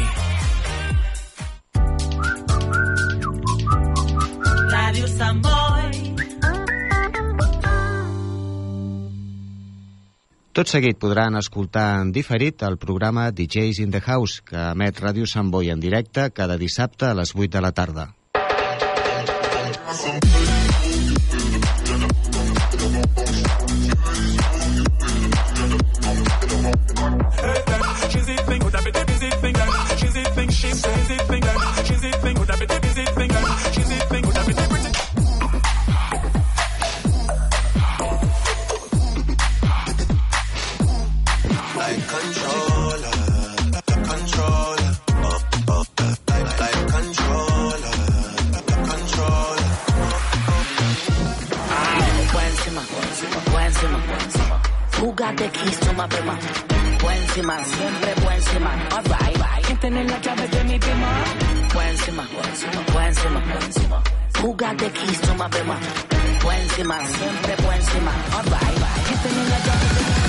Tot 10.61 10.69
seguit 10.69 10.99
podran 11.01 11.33
escoltar 11.39 12.03
en 12.03 12.11
diferit 12.13 12.61
el 12.67 12.75
programa 12.77 13.23
DJs 13.33 13.79
in 13.81 13.89
the 13.95 14.01
House, 14.05 14.43
que 14.45 14.59
emet 14.75 15.01
Ràdio 15.01 15.25
Sant 15.25 15.49
Boi 15.49 15.73
en 15.73 15.81
directe 15.81 16.27
cada 16.37 16.59
dissabte 16.61 17.09
a 17.09 17.17
les 17.17 17.33
8 17.33 17.49
de 17.57 17.65
la 17.65 17.71
tarda. 17.73 18.11
like 20.05 20.50
the 55.49 55.93
my 55.93 56.07
bema? 56.07 56.37
Buenísima, 57.01 57.63
siempre 57.65 58.13
buenísima. 58.23 58.71
Alright, 58.91 59.37
right. 59.37 59.65
¿Quién 59.65 59.77
tiene 59.79 60.03
la 60.03 60.19
llave 60.19 60.47
de 60.47 60.63
mi 60.63 60.77
bema? 60.77 61.09
Buenísima, 61.73 62.27
buenísima, 62.33 62.81
buenísima, 62.93 63.39
buenísima. 63.53 64.03
Who 64.41 64.53
got 64.53 64.77
the 64.77 64.89
keys 64.89 65.21
to 65.21 65.33
my 65.35 65.47
bema? 65.47 65.77
Buenísima, 66.43 67.05
siempre 67.07 67.55
buenísima. 67.63 68.11
Alright, 68.37 68.77
right. 68.77 69.07
¿Quién 69.07 69.19
tiene 69.19 69.49
la 69.49 69.59
llave 69.65 70.20